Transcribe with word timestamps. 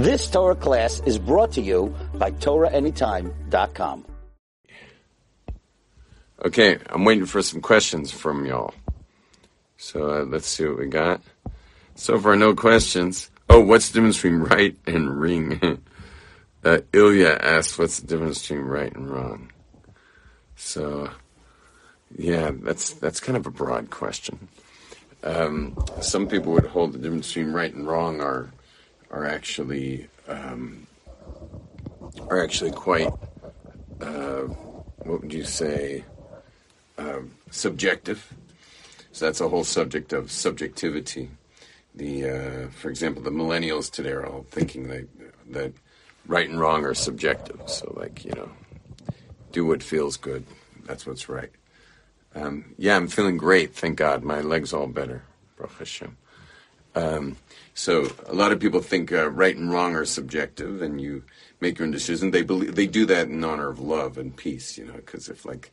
This 0.00 0.30
Torah 0.30 0.54
class 0.54 1.02
is 1.04 1.18
brought 1.18 1.52
to 1.52 1.60
you 1.60 1.94
by 2.14 2.30
TorahAnytime.com. 2.30 4.06
Okay, 6.42 6.78
I'm 6.86 7.04
waiting 7.04 7.26
for 7.26 7.42
some 7.42 7.60
questions 7.60 8.10
from 8.10 8.46
y'all. 8.46 8.72
So 9.76 10.10
uh, 10.10 10.24
let's 10.24 10.46
see 10.46 10.64
what 10.64 10.78
we 10.78 10.86
got. 10.86 11.20
So 11.96 12.18
far, 12.18 12.34
no 12.34 12.54
questions. 12.54 13.30
Oh, 13.50 13.60
what's 13.60 13.90
the 13.90 13.98
difference 13.98 14.16
between 14.16 14.40
right 14.40 14.74
and 14.86 15.20
ring? 15.20 15.82
uh, 16.64 16.78
Ilya 16.94 17.38
asked, 17.38 17.78
what's 17.78 18.00
the 18.00 18.06
difference 18.06 18.40
between 18.40 18.64
right 18.64 18.96
and 18.96 19.10
wrong? 19.10 19.52
So, 20.56 21.10
yeah, 22.16 22.52
that's 22.54 22.94
that's 22.94 23.20
kind 23.20 23.36
of 23.36 23.46
a 23.46 23.50
broad 23.50 23.90
question. 23.90 24.48
Um, 25.22 25.76
some 26.00 26.26
people 26.26 26.54
would 26.54 26.68
hold 26.68 26.94
the 26.94 26.98
difference 26.98 27.28
between 27.28 27.52
right 27.52 27.74
and 27.74 27.86
wrong 27.86 28.22
are 28.22 28.50
are 29.10 29.26
actually 29.26 30.08
um, 30.28 30.86
are 32.28 32.42
actually 32.42 32.70
quite 32.70 33.12
uh, 34.00 34.42
what 35.04 35.22
would 35.22 35.32
you 35.32 35.44
say 35.44 36.04
uh, 36.98 37.20
subjective. 37.50 38.32
So 39.12 39.24
that's 39.26 39.40
a 39.40 39.48
whole 39.48 39.64
subject 39.64 40.12
of 40.12 40.30
subjectivity. 40.30 41.30
The 41.94 42.30
uh, 42.30 42.68
for 42.70 42.88
example, 42.90 43.22
the 43.22 43.30
millennials 43.30 43.90
today 43.90 44.12
are 44.12 44.26
all 44.26 44.46
thinking 44.50 44.88
that 44.88 45.08
that 45.50 45.72
right 46.26 46.48
and 46.48 46.60
wrong 46.60 46.84
are 46.84 46.94
subjective. 46.94 47.60
So 47.66 47.92
like 47.96 48.24
you 48.24 48.32
know, 48.32 48.50
do 49.52 49.66
what 49.66 49.82
feels 49.82 50.16
good. 50.16 50.44
That's 50.84 51.06
what's 51.06 51.28
right. 51.28 51.50
Um, 52.34 52.74
yeah, 52.78 52.96
I'm 52.96 53.08
feeling 53.08 53.36
great. 53.36 53.74
Thank 53.74 53.98
God, 53.98 54.22
my 54.22 54.40
legs 54.40 54.72
all 54.72 54.86
better. 54.86 55.24
Baruch 55.56 55.78
Hashem. 55.78 56.16
Um, 56.94 57.36
so 57.74 58.10
a 58.26 58.34
lot 58.34 58.52
of 58.52 58.60
people 58.60 58.80
think 58.80 59.12
uh, 59.12 59.30
right 59.30 59.56
and 59.56 59.70
wrong 59.70 59.94
are 59.94 60.04
subjective, 60.04 60.82
and 60.82 61.00
you 61.00 61.24
make 61.60 61.78
your 61.78 61.86
own 61.86 61.92
decision. 61.92 62.30
They 62.30 62.42
believe 62.42 62.74
they 62.74 62.86
do 62.86 63.06
that 63.06 63.28
in 63.28 63.42
honor 63.44 63.68
of 63.68 63.80
love 63.80 64.18
and 64.18 64.36
peace, 64.36 64.76
you 64.76 64.84
know. 64.84 64.94
Because 64.94 65.28
if 65.28 65.44
like 65.44 65.70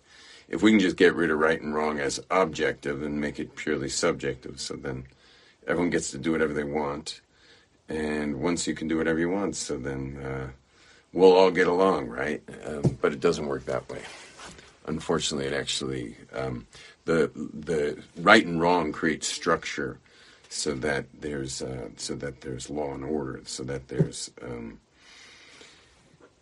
if 0.47 0.61
we 0.61 0.71
can 0.71 0.79
just 0.79 0.95
get 0.95 1.15
rid 1.15 1.31
of 1.31 1.39
right 1.39 1.61
and 1.61 1.75
wrong 1.75 1.99
as 1.99 2.19
objective 2.29 3.03
and 3.03 3.19
make 3.19 3.39
it 3.39 3.55
purely 3.55 3.89
subjective, 3.89 4.59
so 4.59 4.75
then 4.75 5.05
everyone 5.65 5.89
gets 5.89 6.11
to 6.11 6.17
do 6.17 6.31
whatever 6.31 6.53
they 6.53 6.63
want, 6.63 7.21
and 7.89 8.39
once 8.39 8.67
you 8.67 8.73
can 8.73 8.87
do 8.87 8.97
whatever 8.97 9.19
you 9.19 9.29
want, 9.29 9.55
so 9.55 9.77
then 9.77 10.17
uh, 10.23 10.47
we'll 11.13 11.35
all 11.35 11.52
get 11.52 11.67
along, 11.67 12.07
right? 12.07 12.41
Um, 12.65 12.97
but 13.02 13.11
it 13.11 13.19
doesn't 13.19 13.47
work 13.47 13.65
that 13.65 13.89
way 13.89 14.02
unfortunately, 14.87 15.47
it 15.47 15.53
actually 15.53 16.15
um, 16.33 16.65
the 17.05 17.29
the 17.35 18.02
right 18.17 18.45
and 18.45 18.59
wrong 18.59 18.91
creates 18.91 19.27
structure, 19.27 19.99
so 20.49 20.73
that 20.75 21.05
there's 21.19 21.61
uh, 21.61 21.89
so 21.97 22.15
that 22.15 22.41
there's 22.41 22.69
law 22.69 22.93
and 22.93 23.03
order, 23.03 23.41
so 23.45 23.63
that 23.63 23.87
there's 23.87 24.31
um, 24.41 24.79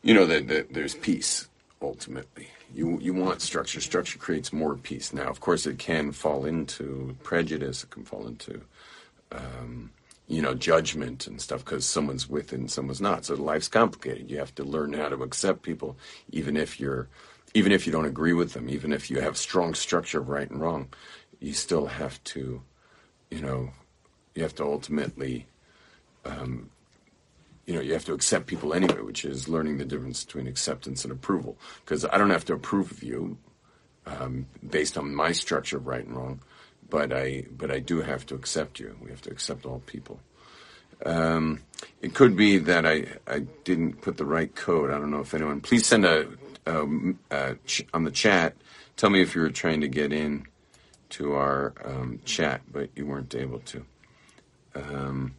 you 0.01 0.13
know 0.13 0.25
that, 0.25 0.47
that 0.47 0.73
there's 0.73 0.95
peace 0.95 1.47
ultimately. 1.81 2.49
You 2.73 2.99
you 2.99 3.13
want 3.13 3.41
structure. 3.41 3.81
Structure 3.81 4.19
creates 4.19 4.53
more 4.53 4.75
peace. 4.75 5.13
Now, 5.13 5.27
of 5.27 5.39
course, 5.39 5.65
it 5.65 5.79
can 5.79 6.11
fall 6.11 6.45
into 6.45 7.15
prejudice. 7.23 7.83
It 7.83 7.89
can 7.89 8.03
fall 8.03 8.27
into 8.27 8.61
um, 9.31 9.91
you 10.27 10.41
know 10.41 10.53
judgment 10.53 11.27
and 11.27 11.41
stuff 11.41 11.63
because 11.63 11.85
someone's 11.85 12.29
with 12.29 12.53
it 12.53 12.59
and 12.59 12.71
someone's 12.71 13.01
not. 13.01 13.25
So 13.25 13.35
life's 13.35 13.67
complicated. 13.67 14.29
You 14.29 14.37
have 14.39 14.55
to 14.55 14.63
learn 14.63 14.93
how 14.93 15.09
to 15.09 15.23
accept 15.23 15.61
people, 15.61 15.97
even 16.31 16.57
if 16.57 16.79
you're 16.79 17.07
even 17.53 17.71
if 17.71 17.87
you 17.87 17.91
don't 17.91 18.05
agree 18.05 18.33
with 18.33 18.53
them, 18.53 18.69
even 18.69 18.91
if 18.91 19.09
you 19.09 19.21
have 19.21 19.37
strong 19.37 19.73
structure 19.73 20.19
of 20.19 20.29
right 20.29 20.49
and 20.49 20.59
wrong, 20.59 20.89
you 21.39 21.53
still 21.53 21.85
have 21.85 22.21
to, 22.25 22.61
you 23.31 23.41
know, 23.41 23.71
you 24.35 24.43
have 24.43 24.55
to 24.55 24.63
ultimately, 24.63 25.47
um, 26.25 26.69
you 27.65 27.73
know, 27.73 27.81
you 27.81 27.93
have 27.93 28.05
to 28.05 28.13
accept 28.13 28.47
people 28.47 28.73
anyway, 28.73 29.01
which 29.01 29.25
is 29.25 29.49
learning 29.49 29.77
the 29.77 29.85
difference 29.85 30.23
between 30.23 30.47
acceptance 30.47 31.03
and 31.03 31.11
approval. 31.11 31.57
Because 31.83 32.05
I 32.05 32.17
don't 32.17 32.29
have 32.29 32.45
to 32.45 32.53
approve 32.53 32.91
of 32.91 33.01
you 33.01 33.37
um, 34.05 34.45
based 34.69 34.97
on 34.97 35.15
my 35.15 35.31
structure 35.31 35.77
of 35.77 35.87
right 35.87 36.05
and 36.05 36.15
wrong, 36.15 36.41
but 36.89 37.11
I, 37.11 37.45
but 37.57 37.71
I 37.71 37.79
do 37.79 38.01
have 38.01 38.25
to 38.27 38.35
accept 38.35 38.79
you. 38.79 38.95
We 39.01 39.09
have 39.09 39.21
to 39.23 39.31
accept 39.31 39.65
all 39.65 39.81
people. 39.85 40.19
Um, 41.05 41.61
it 42.01 42.13
could 42.13 42.35
be 42.35 42.57
that 42.59 42.85
I, 42.85 43.05
I 43.27 43.39
didn't 43.63 44.01
put 44.01 44.17
the 44.17 44.25
right 44.25 44.53
code. 44.53 44.91
I 44.91 44.97
don't 44.97 45.11
know 45.11 45.21
if 45.21 45.33
anyone. 45.33 45.61
Please 45.61 45.85
send 45.85 46.05
a 46.05 46.27
um, 46.67 47.19
uh, 47.31 47.55
ch- 47.65 47.85
on 47.93 48.03
the 48.03 48.11
chat. 48.11 48.55
Tell 48.97 49.09
me 49.09 49.21
if 49.21 49.35
you 49.35 49.41
were 49.41 49.49
trying 49.49 49.81
to 49.81 49.87
get 49.87 50.13
in 50.13 50.45
to 51.11 51.33
our 51.33 51.73
um, 51.83 52.19
chat, 52.25 52.61
but 52.71 52.89
you 52.95 53.05
weren't 53.05 53.35
able 53.35 53.59
to. 53.59 53.85
Um, 54.75 55.35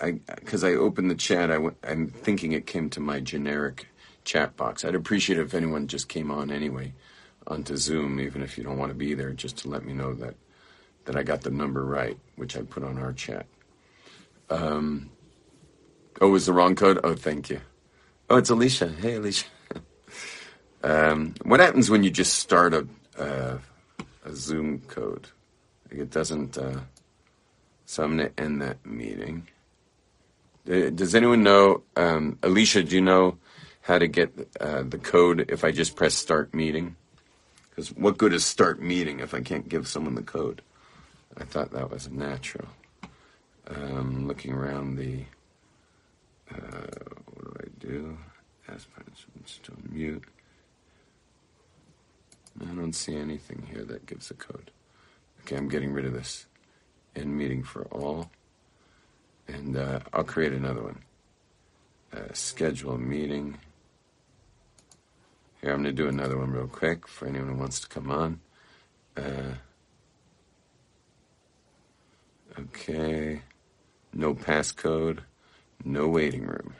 I 0.00 0.12
because 0.36 0.64
I 0.64 0.72
opened 0.74 1.10
the 1.10 1.16
chat, 1.16 1.50
I 1.50 1.56
w- 1.56 1.76
I'm 1.88 2.08
thinking 2.08 2.52
it 2.52 2.66
came 2.66 2.90
to 2.92 3.00
my 3.00 3.20
generic 3.20 3.88
chat 4.24 4.56
box. 4.56 4.84
I'd 4.84 4.94
appreciate 4.96 5.38
it 5.38 5.42
if 5.42 5.54
anyone 5.54 5.88
just 5.88 6.08
came 6.08 6.30
on 6.30 6.50
anyway 6.52 6.94
onto 7.46 7.76
Zoom, 7.76 8.20
even 8.20 8.42
if 8.42 8.58
you 8.58 8.64
don't 8.64 8.78
want 8.78 8.90
to 8.90 8.96
be 8.96 9.14
there, 9.14 9.32
just 9.32 9.58
to 9.58 9.68
let 9.68 9.84
me 9.84 9.94
know 9.94 10.14
that 10.14 10.36
that 11.06 11.16
I 11.16 11.22
got 11.24 11.42
the 11.42 11.50
number 11.50 11.84
right, 11.84 12.18
which 12.36 12.56
I 12.56 12.62
put 12.62 12.84
on 12.84 12.98
our 12.98 13.12
chat. 13.12 13.46
Um, 14.50 15.10
oh, 16.20 16.30
was 16.30 16.46
the 16.46 16.52
wrong 16.54 16.76
code? 16.76 17.00
Oh, 17.04 17.14
thank 17.16 17.50
you. 17.50 17.60
Oh, 18.30 18.38
it's 18.38 18.50
Alicia. 18.50 18.88
Hey, 18.90 19.16
Alicia. 19.16 19.46
Um, 20.84 21.34
what 21.44 21.60
happens 21.60 21.90
when 21.90 22.04
you 22.04 22.10
just 22.10 22.34
start 22.38 22.74
a, 22.74 22.86
uh, 23.18 23.58
a 24.24 24.32
Zoom 24.34 24.80
code? 24.88 25.28
Like 25.90 26.00
it 26.00 26.10
doesn't. 26.10 26.58
Uh, 26.58 26.80
so 27.86 28.04
I'm 28.04 28.16
going 28.16 28.30
to 28.30 28.42
end 28.42 28.62
that 28.62 28.84
meeting. 28.86 29.48
Uh, 30.70 30.90
does 30.90 31.14
anyone 31.14 31.42
know, 31.42 31.82
um, 31.96 32.38
Alicia? 32.42 32.82
Do 32.84 32.94
you 32.94 33.00
know 33.00 33.38
how 33.82 33.98
to 33.98 34.06
get 34.06 34.32
uh, 34.60 34.82
the 34.82 34.98
code 34.98 35.46
if 35.50 35.64
I 35.64 35.72
just 35.72 35.96
press 35.96 36.14
start 36.14 36.54
meeting? 36.54 36.96
Because 37.70 37.92
what 37.92 38.18
good 38.18 38.32
is 38.32 38.44
start 38.44 38.80
meeting 38.80 39.20
if 39.20 39.34
I 39.34 39.40
can't 39.40 39.68
give 39.68 39.88
someone 39.88 40.14
the 40.14 40.22
code? 40.22 40.62
I 41.36 41.44
thought 41.44 41.72
that 41.72 41.90
was 41.90 42.10
natural. 42.10 42.68
Um, 43.66 44.28
looking 44.28 44.52
around 44.52 44.96
the. 44.96 45.24
Uh, 46.52 46.86
what 47.32 47.44
do 47.44 47.56
I 47.60 47.86
do? 47.86 48.18
Ask 48.68 48.92
participants 48.94 49.58
to 49.64 49.72
mute. 49.90 50.24
I 52.60 52.66
don't 52.66 52.92
see 52.92 53.16
anything 53.16 53.66
here 53.72 53.84
that 53.84 54.06
gives 54.06 54.30
a 54.30 54.34
code. 54.34 54.70
Okay, 55.40 55.56
I'm 55.56 55.68
getting 55.68 55.92
rid 55.92 56.04
of 56.04 56.12
this. 56.12 56.46
End 57.14 57.36
meeting 57.36 57.62
for 57.62 57.84
all. 57.90 58.30
And 59.48 59.76
uh, 59.76 60.00
I'll 60.12 60.24
create 60.24 60.52
another 60.52 60.82
one. 60.82 60.98
Uh, 62.12 62.32
schedule 62.32 62.98
meeting. 62.98 63.58
Here, 65.60 65.72
I'm 65.72 65.82
going 65.82 65.94
to 65.94 66.02
do 66.02 66.08
another 66.08 66.38
one 66.38 66.50
real 66.50 66.66
quick 66.66 67.06
for 67.06 67.26
anyone 67.26 67.48
who 67.48 67.56
wants 67.56 67.80
to 67.80 67.88
come 67.88 68.10
on. 68.10 68.40
Uh, 69.16 69.54
okay. 72.58 73.42
No 74.12 74.34
passcode. 74.34 75.20
No 75.84 76.08
waiting 76.08 76.46
room. 76.46 76.74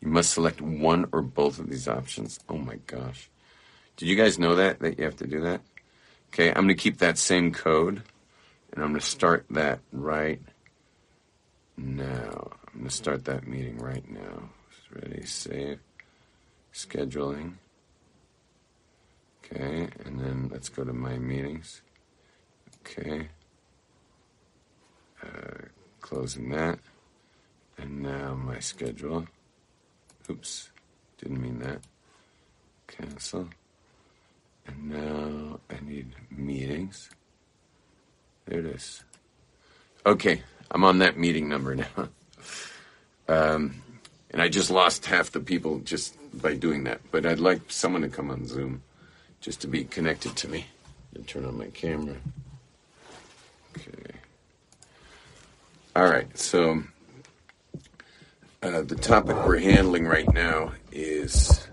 You 0.00 0.08
must 0.08 0.32
select 0.32 0.60
one 0.60 1.06
or 1.12 1.22
both 1.22 1.58
of 1.58 1.70
these 1.70 1.86
options. 1.86 2.40
Oh 2.48 2.58
my 2.58 2.76
gosh. 2.86 3.30
Did 3.96 4.08
you 4.08 4.16
guys 4.16 4.38
know 4.38 4.56
that, 4.56 4.80
that 4.80 4.98
you 4.98 5.04
have 5.04 5.16
to 5.16 5.26
do 5.26 5.40
that? 5.42 5.60
Okay, 6.32 6.48
I'm 6.48 6.64
going 6.64 6.68
to 6.68 6.74
keep 6.74 6.98
that 6.98 7.18
same 7.18 7.52
code, 7.52 8.02
and 8.72 8.82
I'm 8.82 8.90
going 8.90 9.00
to 9.00 9.06
start 9.06 9.46
that 9.50 9.80
right 9.92 10.40
now. 11.76 12.52
I'm 12.68 12.80
going 12.80 12.88
to 12.88 12.90
start 12.90 13.24
that 13.26 13.46
meeting 13.46 13.78
right 13.78 14.08
now. 14.10 14.50
Ready, 14.90 15.24
save, 15.24 15.78
scheduling. 16.72 17.54
Okay, 19.44 19.88
and 20.04 20.20
then 20.20 20.48
let's 20.52 20.68
go 20.68 20.84
to 20.84 20.92
my 20.92 21.18
meetings. 21.18 21.82
Okay. 22.80 23.28
Uh, 25.22 25.66
closing 26.00 26.50
that. 26.50 26.78
And 27.78 28.02
now 28.02 28.34
my 28.34 28.58
schedule. 28.58 29.26
Oops, 30.30 30.70
didn't 31.18 31.40
mean 31.40 31.58
that. 31.60 31.80
Cancel. 32.86 33.48
And 34.66 34.90
now 34.90 35.60
I 35.70 35.84
need 35.84 36.14
meetings. 36.30 37.10
There 38.52 38.60
it 38.60 38.66
is. 38.66 39.02
Okay, 40.04 40.42
I'm 40.70 40.84
on 40.84 40.98
that 40.98 41.16
meeting 41.16 41.48
number 41.48 41.74
now. 41.74 41.86
um, 43.28 43.82
and 44.30 44.42
I 44.42 44.50
just 44.50 44.70
lost 44.70 45.06
half 45.06 45.30
the 45.30 45.40
people 45.40 45.78
just 45.78 46.14
by 46.34 46.54
doing 46.54 46.84
that. 46.84 47.00
But 47.10 47.24
I'd 47.24 47.40
like 47.40 47.62
someone 47.68 48.02
to 48.02 48.10
come 48.10 48.30
on 48.30 48.46
Zoom 48.46 48.82
just 49.40 49.62
to 49.62 49.68
be 49.68 49.84
connected 49.84 50.36
to 50.36 50.48
me. 50.48 50.66
And 51.14 51.26
turn 51.26 51.46
on 51.46 51.56
my 51.56 51.68
camera. 51.68 52.16
Okay. 53.78 54.18
All 55.96 56.10
right, 56.10 56.38
so 56.38 56.82
uh, 58.62 58.82
the 58.82 58.96
topic 58.96 59.46
we're 59.46 59.60
handling 59.60 60.06
right 60.06 60.30
now 60.30 60.72
is 60.90 61.66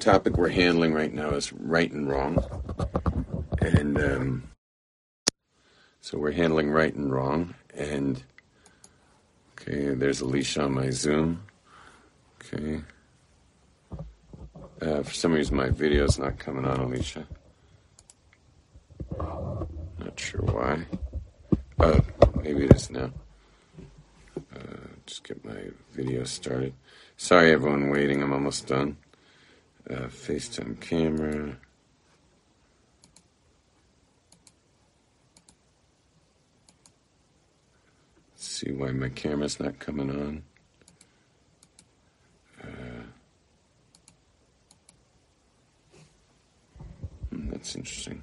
topic 0.00 0.36
we're 0.36 0.50
handling 0.50 0.92
right 0.92 1.14
now 1.14 1.30
is 1.30 1.50
right 1.50 1.90
and 1.90 2.10
wrong. 2.10 2.36
And 3.62 3.98
um, 3.98 4.51
so 6.02 6.18
we're 6.18 6.32
handling 6.32 6.70
right 6.70 6.94
and 6.94 7.10
wrong. 7.10 7.54
And 7.74 8.22
Okay, 9.62 9.94
there's 9.94 10.20
Alicia 10.20 10.64
on 10.64 10.72
my 10.72 10.90
Zoom. 10.90 11.44
Okay. 12.40 12.80
Uh, 14.80 15.02
for 15.04 15.14
some 15.14 15.32
reason, 15.32 15.56
my 15.56 15.70
video's 15.70 16.18
not 16.18 16.36
coming 16.36 16.64
on, 16.64 16.80
Alicia. 16.80 17.24
Not 19.16 20.18
sure 20.18 20.40
why. 20.40 20.84
Oh, 21.78 22.00
maybe 22.42 22.64
it 22.64 22.74
is 22.74 22.90
now. 22.90 23.12
Uh, 24.36 24.88
just 25.06 25.22
get 25.22 25.44
my 25.44 25.70
video 25.92 26.24
started. 26.24 26.74
Sorry, 27.16 27.52
everyone 27.52 27.90
waiting. 27.90 28.20
I'm 28.20 28.32
almost 28.32 28.66
done. 28.66 28.96
Uh, 29.88 30.06
FaceTime 30.08 30.80
camera. 30.80 31.56
Let's 38.34 38.51
see 38.62 38.70
why 38.72 38.92
my 38.92 39.08
camera's 39.08 39.58
not 39.58 39.78
coming 39.80 40.08
on. 40.10 40.42
Uh, 42.62 43.02
hmm, 47.30 47.50
that's 47.50 47.74
interesting. 47.74 48.22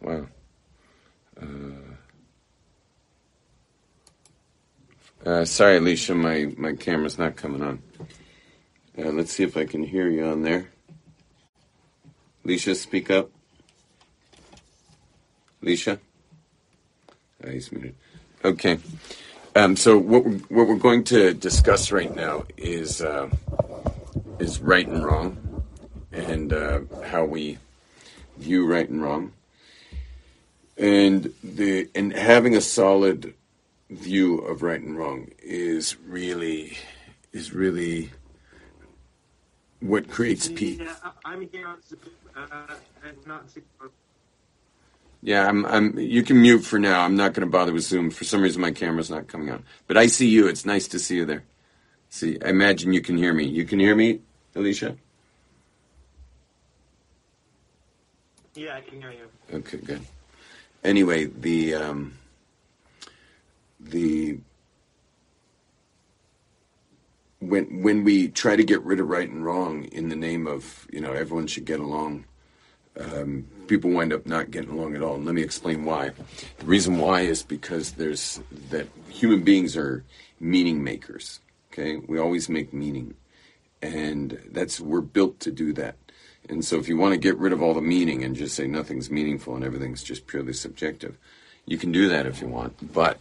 Wow. 0.00 0.26
Uh, 1.38 1.46
uh, 5.26 5.44
sorry, 5.44 5.76
Alicia, 5.76 6.14
my, 6.14 6.50
my 6.56 6.72
camera's 6.72 7.18
not 7.18 7.36
coming 7.36 7.60
on. 7.60 7.82
Uh, 8.98 9.10
let's 9.10 9.32
see 9.32 9.42
if 9.42 9.58
I 9.58 9.66
can 9.66 9.82
hear 9.82 10.08
you 10.08 10.24
on 10.24 10.40
there. 10.42 10.70
Alicia, 12.44 12.74
speak 12.74 13.10
up. 13.10 13.35
Alicia? 15.66 15.98
Uh, 17.42 17.50
he's 17.50 17.72
muted. 17.72 17.96
Okay. 18.44 18.78
Um, 19.56 19.74
so 19.74 19.98
what 19.98 20.24
we're, 20.24 20.38
what 20.48 20.68
we're 20.68 20.76
going 20.76 21.02
to 21.04 21.34
discuss 21.34 21.90
right 21.90 22.14
now 22.14 22.44
is 22.56 23.02
uh, 23.02 23.28
is 24.38 24.60
right 24.60 24.86
and 24.86 25.04
wrong, 25.04 25.64
and 26.12 26.52
uh, 26.52 26.80
how 27.06 27.24
we 27.24 27.58
view 28.38 28.64
right 28.64 28.88
and 28.88 29.02
wrong, 29.02 29.32
and 30.76 31.34
the 31.42 31.88
and 31.96 32.12
having 32.12 32.54
a 32.54 32.60
solid 32.60 33.34
view 33.90 34.38
of 34.38 34.62
right 34.62 34.80
and 34.80 34.96
wrong 34.96 35.32
is 35.42 35.96
really 36.06 36.78
is 37.32 37.52
really 37.52 38.12
what 39.80 40.08
creates 40.08 40.46
peace. 40.46 40.80
I'm 41.24 41.48
here 41.50 41.66
uh, 42.36 42.74
and 43.04 43.26
not. 43.26 43.48
Yeah, 45.26 45.48
I'm. 45.48 45.66
I'm. 45.66 45.98
You 45.98 46.22
can 46.22 46.40
mute 46.40 46.60
for 46.60 46.78
now. 46.78 47.00
I'm 47.00 47.16
not 47.16 47.34
going 47.34 47.44
to 47.44 47.50
bother 47.50 47.72
with 47.72 47.82
Zoom. 47.82 48.10
For 48.10 48.22
some 48.22 48.42
reason, 48.42 48.60
my 48.60 48.70
camera's 48.70 49.10
not 49.10 49.26
coming 49.26 49.50
on. 49.50 49.64
But 49.88 49.96
I 49.96 50.06
see 50.06 50.28
you. 50.28 50.46
It's 50.46 50.64
nice 50.64 50.86
to 50.86 51.00
see 51.00 51.16
you 51.16 51.24
there. 51.24 51.42
See, 52.10 52.38
I 52.44 52.50
imagine 52.50 52.92
you 52.92 53.00
can 53.00 53.16
hear 53.16 53.34
me. 53.34 53.44
You 53.44 53.64
can 53.64 53.80
hear 53.80 53.96
me, 53.96 54.20
Alicia. 54.54 54.96
Yeah, 58.54 58.76
I 58.76 58.82
can 58.82 59.00
hear 59.00 59.10
you. 59.10 59.28
Okay, 59.52 59.78
good. 59.78 60.02
Anyway, 60.84 61.24
the 61.24 61.74
um, 61.74 62.14
the 63.80 64.38
when 67.40 67.82
when 67.82 68.04
we 68.04 68.28
try 68.28 68.54
to 68.54 68.62
get 68.62 68.80
rid 68.82 69.00
of 69.00 69.08
right 69.08 69.28
and 69.28 69.44
wrong 69.44 69.86
in 69.86 70.08
the 70.08 70.14
name 70.14 70.46
of 70.46 70.86
you 70.92 71.00
know 71.00 71.12
everyone 71.12 71.48
should 71.48 71.64
get 71.64 71.80
along, 71.80 72.26
um, 73.00 73.46
people 73.66 73.90
wind 73.90 74.12
up 74.12 74.26
not 74.26 74.50
getting 74.50 74.70
along 74.70 74.96
at 74.96 75.02
all. 75.02 75.16
And 75.16 75.24
let 75.24 75.34
me 75.34 75.42
explain 75.42 75.84
why. 75.84 76.10
The 76.58 76.66
reason 76.66 76.98
why 76.98 77.22
is 77.22 77.42
because 77.42 77.92
there's 77.92 78.40
that 78.70 78.88
human 79.08 79.42
beings 79.42 79.76
are 79.76 80.04
meaning 80.40 80.82
makers. 80.82 81.40
Okay, 81.72 81.96
we 81.96 82.18
always 82.18 82.48
make 82.48 82.72
meaning, 82.72 83.14
and 83.82 84.40
that's 84.50 84.80
we're 84.80 85.02
built 85.02 85.40
to 85.40 85.50
do 85.50 85.72
that. 85.74 85.96
And 86.48 86.64
so, 86.64 86.78
if 86.78 86.88
you 86.88 86.96
want 86.96 87.12
to 87.12 87.18
get 87.18 87.36
rid 87.36 87.52
of 87.52 87.62
all 87.62 87.74
the 87.74 87.80
meaning 87.80 88.24
and 88.24 88.34
just 88.36 88.54
say 88.54 88.66
nothing's 88.66 89.10
meaningful 89.10 89.56
and 89.56 89.64
everything's 89.64 90.02
just 90.02 90.26
purely 90.26 90.52
subjective, 90.52 91.16
you 91.66 91.76
can 91.76 91.92
do 91.92 92.08
that 92.08 92.24
if 92.24 92.40
you 92.40 92.48
want. 92.48 92.92
But 92.94 93.18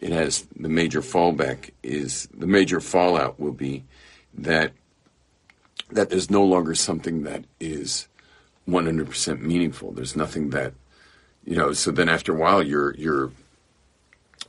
it 0.00 0.12
has 0.12 0.46
the 0.54 0.68
major 0.68 1.00
fallback 1.00 1.70
is 1.82 2.28
the 2.32 2.46
major 2.46 2.80
fallout 2.80 3.40
will 3.40 3.52
be 3.52 3.84
that 4.34 4.72
that 5.90 6.10
there's 6.10 6.30
no 6.30 6.44
longer 6.44 6.74
something 6.74 7.22
that 7.24 7.44
is 7.58 8.06
100% 8.68 9.40
meaningful. 9.40 9.92
There's 9.92 10.14
nothing 10.14 10.50
that 10.50 10.74
you 11.44 11.56
know. 11.56 11.72
So 11.72 11.90
then, 11.90 12.08
after 12.08 12.32
a 12.32 12.38
while, 12.38 12.62
your 12.62 12.94
your 12.94 13.32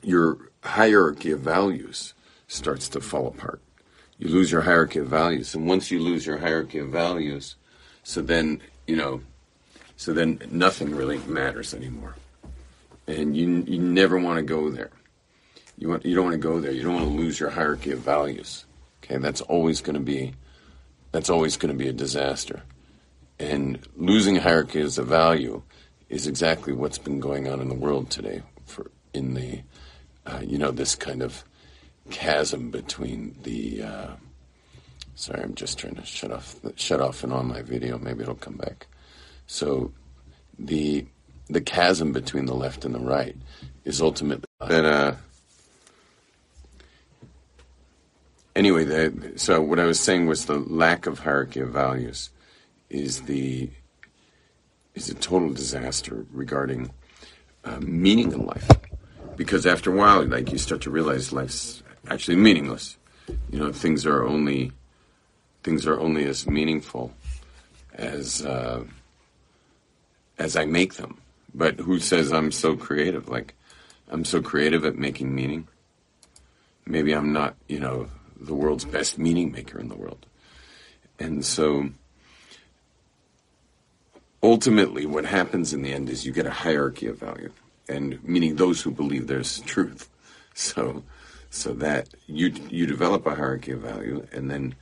your 0.04 0.38
hierarchy 0.64 1.32
of 1.32 1.40
values 1.40 2.14
starts 2.48 2.90
to 2.90 3.00
fall 3.00 3.28
apart. 3.28 3.62
You 4.18 4.28
lose 4.28 4.52
your 4.52 4.62
hierarchy 4.62 5.00
of 5.00 5.08
values, 5.08 5.56
and 5.56 5.68
once 5.68 5.90
you 5.90 6.00
lose 6.00 6.26
your 6.26 6.40
hierarchy 6.40 6.80
of 6.80 6.90
values, 6.90 7.56
so 8.04 8.22
then 8.22 8.62
you 8.86 8.98
know, 8.98 9.22
so 9.96 10.14
then 10.14 10.42
nothing 10.52 10.94
really 10.94 11.20
matters 11.20 11.74
anymore, 11.74 12.16
and 13.08 13.38
you 13.38 13.64
you 13.66 13.80
never 13.80 14.20
want 14.20 14.38
to 14.38 14.44
go 14.44 14.70
there. 14.70 14.92
You 15.78 15.88
want 15.88 16.06
you 16.06 16.14
don't 16.14 16.26
want 16.26 16.34
to 16.34 16.48
go 16.48 16.60
there. 16.60 16.72
You 16.72 16.84
don't 16.84 16.96
want 16.96 17.08
to 17.08 17.14
lose 17.14 17.40
your 17.40 17.52
hierarchy 17.52 17.92
of 17.92 18.00
values. 18.00 18.66
Okay, 19.02 19.18
that's 19.18 19.40
always 19.42 19.80
going 19.80 19.94
to 19.94 20.02
be 20.02 20.34
that's 21.14 21.30
always 21.30 21.56
going 21.56 21.72
to 21.72 21.78
be 21.78 21.88
a 21.88 21.94
disaster. 21.94 22.64
And 23.40 23.80
losing 23.96 24.36
hierarchy 24.36 24.82
as 24.82 24.98
a 24.98 25.04
value 25.04 25.62
is 26.10 26.28
exactly 26.28 26.74
what's 26.74 26.98
been 26.98 27.20
going 27.20 27.48
on 27.48 27.62
in 27.62 27.70
the 27.70 27.76
world 27.76 28.10
today. 28.10 28.42
For 28.66 28.92
in 29.14 29.34
the 29.34 29.62
uh, 30.26 30.42
you 30.46 30.58
know 30.58 30.72
this 30.72 30.96
kind 30.96 31.22
of 31.22 31.44
chasm 32.10 32.70
between 32.70 33.36
the. 33.44 33.84
Uh, 33.84 34.08
sorry, 35.16 35.42
I'm 35.42 35.56
just 35.56 35.80
trying 35.80 35.96
to 35.96 36.06
shut 36.06 36.32
off 36.32 36.56
shut 36.76 37.02
off 37.02 37.24
and 37.24 37.32
on 37.32 37.48
my 37.48 37.62
video. 37.62 37.98
Maybe 37.98 38.24
it'll 38.24 38.36
come 38.36 38.58
back. 38.58 38.88
So 39.48 39.94
the 40.58 41.06
the 41.48 41.62
chasm 41.62 42.12
between 42.12 42.46
the 42.46 42.54
left 42.54 42.84
and 42.84 42.94
the 42.94 43.00
right 43.00 43.36
is 43.86 44.02
ultimately 44.02 44.46
that. 44.60 44.86
Uh, 44.86 45.16
anyway, 48.56 48.84
the, 48.84 49.34
so 49.38 49.62
what 49.62 49.80
I 49.80 49.86
was 49.86 50.00
saying 50.00 50.28
was 50.28 50.46
the 50.46 50.60
lack 50.60 51.06
of 51.06 51.20
hierarchy 51.20 51.62
of 51.62 51.70
values 51.70 52.30
is 52.90 53.22
the 53.22 53.70
is 54.96 55.10
a 55.10 55.16
total 55.16 55.54
disaster 55.54 56.26
regarding 56.32 56.92
uh, 57.64 57.80
meaning 57.80 58.32
in 58.32 58.46
life. 58.46 58.70
Because 59.36 59.66
after 59.66 59.94
a 59.94 59.96
while, 59.96 60.26
like 60.26 60.52
you 60.52 60.58
start 60.58 60.82
to 60.82 60.90
realize 60.90 61.32
life's 61.32 61.82
actually 62.10 62.36
meaningless. 62.36 62.98
You 63.50 63.60
know, 63.60 63.72
things 63.72 64.06
are 64.06 64.26
only 64.26 64.72
things 65.64 65.86
are 65.86 66.00
only 66.00 66.26
as 66.26 66.48
meaningful 66.48 67.14
as 67.94 68.46
uh, 68.46 68.84
as 70.38 70.56
I 70.56 70.66
make 70.66 70.96
them. 70.96 71.18
But 71.54 71.80
who 71.80 72.00
says 72.00 72.32
I'm 72.32 72.52
so 72.52 72.76
creative? 72.76 73.30
Like 73.30 73.56
I'm 74.10 74.26
so 74.26 74.42
creative 74.42 74.86
at 74.86 74.98
making 74.98 75.34
meaning. 75.34 75.68
Maybe 76.86 77.14
I'm 77.14 77.32
not, 77.32 77.56
you 77.68 77.80
know, 77.80 78.08
the 78.40 78.56
world's 78.56 78.86
best 78.86 79.18
meaning 79.20 79.52
maker 79.52 79.80
in 79.80 79.90
the 79.90 79.96
world. 79.96 80.26
And 81.20 81.46
so 81.46 81.90
ultimately 84.42 85.06
what 85.06 85.26
happens 85.26 85.74
in 85.74 85.82
the 85.82 85.94
end 85.94 86.10
is 86.10 86.26
you 86.26 86.32
get 86.32 86.46
a 86.46 86.52
hierarchy 86.52 87.08
of 87.08 87.18
value 87.18 87.52
and 87.88 88.24
meaning 88.24 88.56
those 88.56 88.82
who 88.82 88.92
believe 88.92 89.28
there's 89.28 89.60
truth. 89.62 90.10
So 90.56 91.04
so 91.50 91.74
that 91.74 92.10
you 92.28 92.54
you 92.70 92.86
develop 92.86 93.26
a 93.26 93.36
hierarchy 93.36 93.72
of 93.72 93.80
value 93.80 94.26
and 94.32 94.50
then 94.52 94.76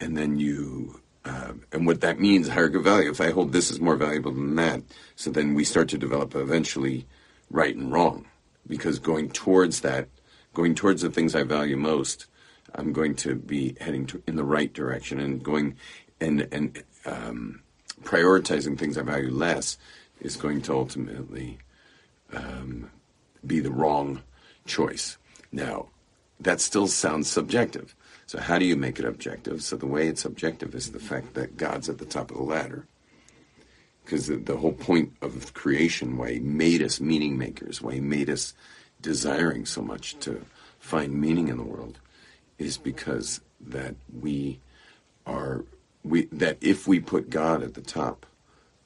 and 0.00 0.16
then 0.16 0.38
you 0.38 1.00
uh, 1.24 1.52
and 1.72 1.86
what 1.86 2.00
that 2.00 2.18
means 2.18 2.48
hierarchy 2.48 2.76
of 2.76 2.84
value 2.84 3.10
if 3.10 3.20
i 3.20 3.30
hold 3.30 3.52
this 3.52 3.70
is 3.70 3.80
more 3.80 3.96
valuable 3.96 4.32
than 4.32 4.56
that 4.56 4.82
so 5.14 5.30
then 5.30 5.54
we 5.54 5.62
start 5.62 5.88
to 5.88 5.98
develop 5.98 6.34
eventually 6.34 7.06
right 7.50 7.76
and 7.76 7.92
wrong 7.92 8.26
because 8.66 8.98
going 8.98 9.30
towards 9.30 9.80
that 9.80 10.08
going 10.54 10.74
towards 10.74 11.02
the 11.02 11.10
things 11.10 11.34
i 11.34 11.42
value 11.42 11.76
most 11.76 12.26
i'm 12.74 12.92
going 12.92 13.14
to 13.14 13.34
be 13.34 13.76
heading 13.80 14.06
to, 14.06 14.22
in 14.26 14.36
the 14.36 14.44
right 14.44 14.72
direction 14.72 15.20
and 15.20 15.42
going 15.44 15.76
and 16.20 16.48
and 16.50 16.82
um, 17.06 17.62
prioritizing 18.02 18.78
things 18.78 18.96
i 18.98 19.02
value 19.02 19.30
less 19.30 19.78
is 20.20 20.36
going 20.36 20.60
to 20.60 20.72
ultimately 20.72 21.58
um, 22.32 22.90
be 23.46 23.60
the 23.60 23.70
wrong 23.70 24.20
choice 24.66 25.16
now 25.52 25.86
that 26.38 26.60
still 26.60 26.86
sounds 26.86 27.28
subjective 27.28 27.94
so 28.30 28.38
how 28.38 28.60
do 28.60 28.64
you 28.64 28.76
make 28.76 29.00
it 29.00 29.04
objective? 29.04 29.60
So 29.60 29.76
the 29.76 29.88
way 29.88 30.06
it's 30.06 30.24
objective 30.24 30.76
is 30.76 30.92
the 30.92 31.00
fact 31.00 31.34
that 31.34 31.56
God's 31.56 31.88
at 31.88 31.98
the 31.98 32.04
top 32.04 32.30
of 32.30 32.36
the 32.36 32.44
ladder. 32.44 32.86
Because 34.04 34.28
the, 34.28 34.36
the 34.36 34.58
whole 34.58 34.70
point 34.70 35.14
of 35.20 35.52
creation, 35.52 36.16
why 36.16 36.34
he 36.34 36.38
made 36.38 36.80
us 36.80 37.00
meaning 37.00 37.36
makers, 37.36 37.82
why 37.82 37.94
he 37.94 38.00
made 38.00 38.30
us 38.30 38.54
desiring 39.00 39.66
so 39.66 39.82
much 39.82 40.16
to 40.20 40.46
find 40.78 41.12
meaning 41.12 41.48
in 41.48 41.56
the 41.56 41.64
world, 41.64 41.98
is 42.56 42.78
because 42.78 43.40
that 43.60 43.96
we 44.20 44.60
are 45.26 45.64
we 46.02 46.26
that 46.26 46.58
if 46.60 46.86
we 46.86 47.00
put 47.00 47.30
God 47.30 47.62
at 47.62 47.74
the 47.74 47.80
top 47.80 48.26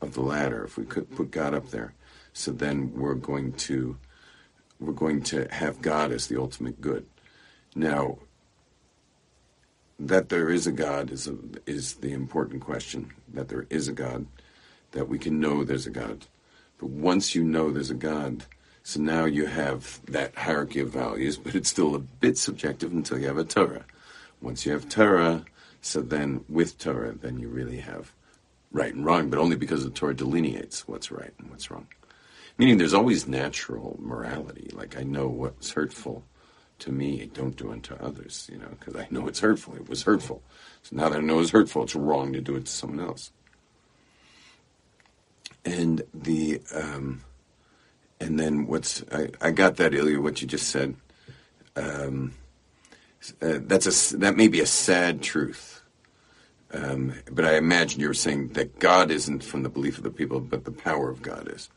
of 0.01 0.15
the 0.15 0.21
ladder, 0.21 0.65
if 0.65 0.77
we 0.77 0.85
could 0.85 1.15
put 1.15 1.31
God 1.31 1.55
up 1.55 1.71
there, 1.71 1.95
So 2.33 2.51
then 2.51 2.93
we're 2.95 3.15
going 3.15 3.53
to 3.53 3.97
we're 4.81 4.93
going 4.93 5.23
to 5.23 5.47
have 5.51 5.83
God 5.83 6.13
as 6.13 6.27
the 6.27 6.39
ultimate 6.39 6.81
good. 6.81 7.07
Now, 7.75 8.19
that 9.99 10.29
there 10.29 10.51
is 10.51 10.67
a 10.67 10.73
God 10.73 11.11
is 11.11 11.29
a, 11.29 11.37
is 11.67 11.95
the 11.95 12.13
important 12.13 12.63
question. 12.63 13.13
That 13.33 13.49
there 13.49 13.67
is 13.71 13.89
a 13.89 13.93
God, 13.93 14.27
that 14.93 15.09
we 15.09 15.19
can 15.19 15.41
know 15.41 15.65
there's 15.65 15.87
a 15.87 15.91
God. 15.91 16.27
But 16.79 16.91
once 16.91 17.35
you 17.35 17.45
know 17.45 17.71
there's 17.71 17.91
a 17.91 17.95
God, 17.95 18.45
so 18.83 19.01
now 19.01 19.25
you 19.25 19.47
have 19.47 20.01
that 20.07 20.35
hierarchy 20.35 20.81
of 20.81 20.91
values, 20.91 21.37
but 21.45 21.55
it's 21.55 21.71
still 21.71 21.95
a 21.95 22.01
bit 22.01 22.37
subjective 22.37 22.93
until 22.93 23.19
you 23.19 23.29
have 23.29 23.39
a 23.39 23.45
Torah. 23.45 23.85
Once 24.41 24.67
you 24.67 24.73
have 24.73 24.89
Torah, 24.89 25.45
so 25.85 26.01
then 26.01 26.47
with 26.49 26.79
Torah, 26.79 27.13
then 27.13 27.39
you 27.39 27.49
really 27.49 27.77
have 27.81 28.15
right 28.73 28.95
and 28.95 29.05
wrong, 29.05 29.29
but 29.29 29.39
only 29.39 29.55
because 29.55 29.85
the 29.85 29.91
Torah 29.91 30.17
delineates 30.17 30.89
what's 30.89 31.13
right 31.13 31.33
and 31.39 31.51
what's 31.51 31.71
wrong. 31.71 31.89
Meaning 32.57 32.79
there's 32.79 32.95
always 32.95 33.29
natural 33.29 33.99
morality. 34.01 34.71
Like 34.73 34.97
I 34.97 35.03
know 35.03 35.29
what's 35.29 35.73
hurtful 35.73 36.25
to 36.79 36.91
me, 36.91 37.31
don't 37.35 37.55
do 37.55 37.71
unto 37.71 37.95
others, 37.97 38.49
you 38.51 38.59
know, 38.59 38.69
because 38.81 38.97
I 38.97 39.07
know 39.11 39.29
it's 39.29 39.41
hurtful. 39.41 39.75
It 39.77 39.87
was 39.87 40.05
hurtful. 40.05 40.43
So 40.83 40.97
now 40.97 41.11
that 41.11 41.19
I 41.19 41.23
know 41.23 41.39
it's 41.41 41.51
hurtful, 41.51 41.83
it's 41.83 41.95
wrong 41.95 42.33
to 42.33 42.41
do 42.41 42.57
it 42.57 42.65
to 42.65 42.73
someone 42.73 43.07
else. 43.07 43.31
And 45.67 46.03
the, 46.15 46.63
um, 46.75 47.21
and 48.21 48.41
then 48.41 48.67
what's, 48.67 49.05
I, 49.13 49.29
I 49.41 49.51
got 49.51 49.77
that, 49.77 49.93
Ilya, 49.93 50.19
what 50.19 50.41
you 50.41 50.49
just 50.49 50.69
said. 50.71 50.97
Um, 51.77 52.33
uh, 53.41 53.59
that's 53.63 54.13
a, 54.13 54.17
that 54.19 54.37
may 54.37 54.49
be 54.49 54.61
a 54.61 54.67
sad 54.67 55.23
truth. 55.23 55.83
Um, 56.73 57.15
but 57.31 57.45
I 57.45 57.57
imagine 57.57 58.01
you 58.01 58.09
were 58.09 58.15
saying 58.15 58.49
that 58.55 58.79
God 58.81 59.11
isn't 59.11 59.45
from 59.45 59.63
the 59.63 59.69
belief 59.69 59.97
of 59.97 60.05
the 60.05 60.11
people, 60.11 60.41
but 60.41 60.65
the 60.65 60.73
power 60.73 61.09
of 61.09 61.23
God 61.23 61.49
is. 61.49 61.69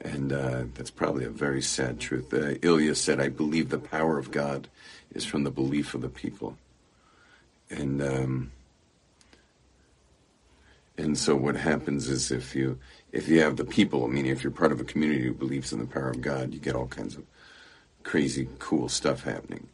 And 0.00 0.32
uh, 0.32 0.64
that's 0.74 0.90
probably 0.90 1.24
a 1.24 1.30
very 1.30 1.62
sad 1.62 2.00
truth. 2.00 2.32
Uh, 2.32 2.54
Ilya 2.62 2.94
said, 2.94 3.20
I 3.20 3.28
believe 3.28 3.68
the 3.68 3.78
power 3.78 4.18
of 4.18 4.30
God 4.30 4.68
is 5.12 5.24
from 5.24 5.44
the 5.44 5.50
belief 5.50 5.94
of 5.94 6.02
the 6.02 6.08
people. 6.08 6.56
And 7.70 8.02
um, 8.02 8.52
and 10.96 11.16
so 11.16 11.36
what 11.36 11.54
happens 11.54 12.08
is 12.08 12.32
if 12.32 12.54
you 12.54 12.78
if 13.12 13.28
you 13.28 13.40
have 13.40 13.56
the 13.56 13.64
people, 13.64 14.04
I 14.04 14.08
meaning 14.08 14.32
if 14.32 14.42
you're 14.42 14.50
part 14.50 14.72
of 14.72 14.80
a 14.80 14.84
community 14.84 15.22
who 15.22 15.32
believes 15.32 15.72
in 15.72 15.78
the 15.78 15.86
power 15.86 16.10
of 16.10 16.20
God, 16.20 16.52
you 16.52 16.60
get 16.60 16.74
all 16.74 16.86
kinds 16.86 17.16
of 17.16 17.24
crazy, 18.02 18.48
cool 18.58 18.88
stuff 18.88 19.22
happening. 19.22 19.68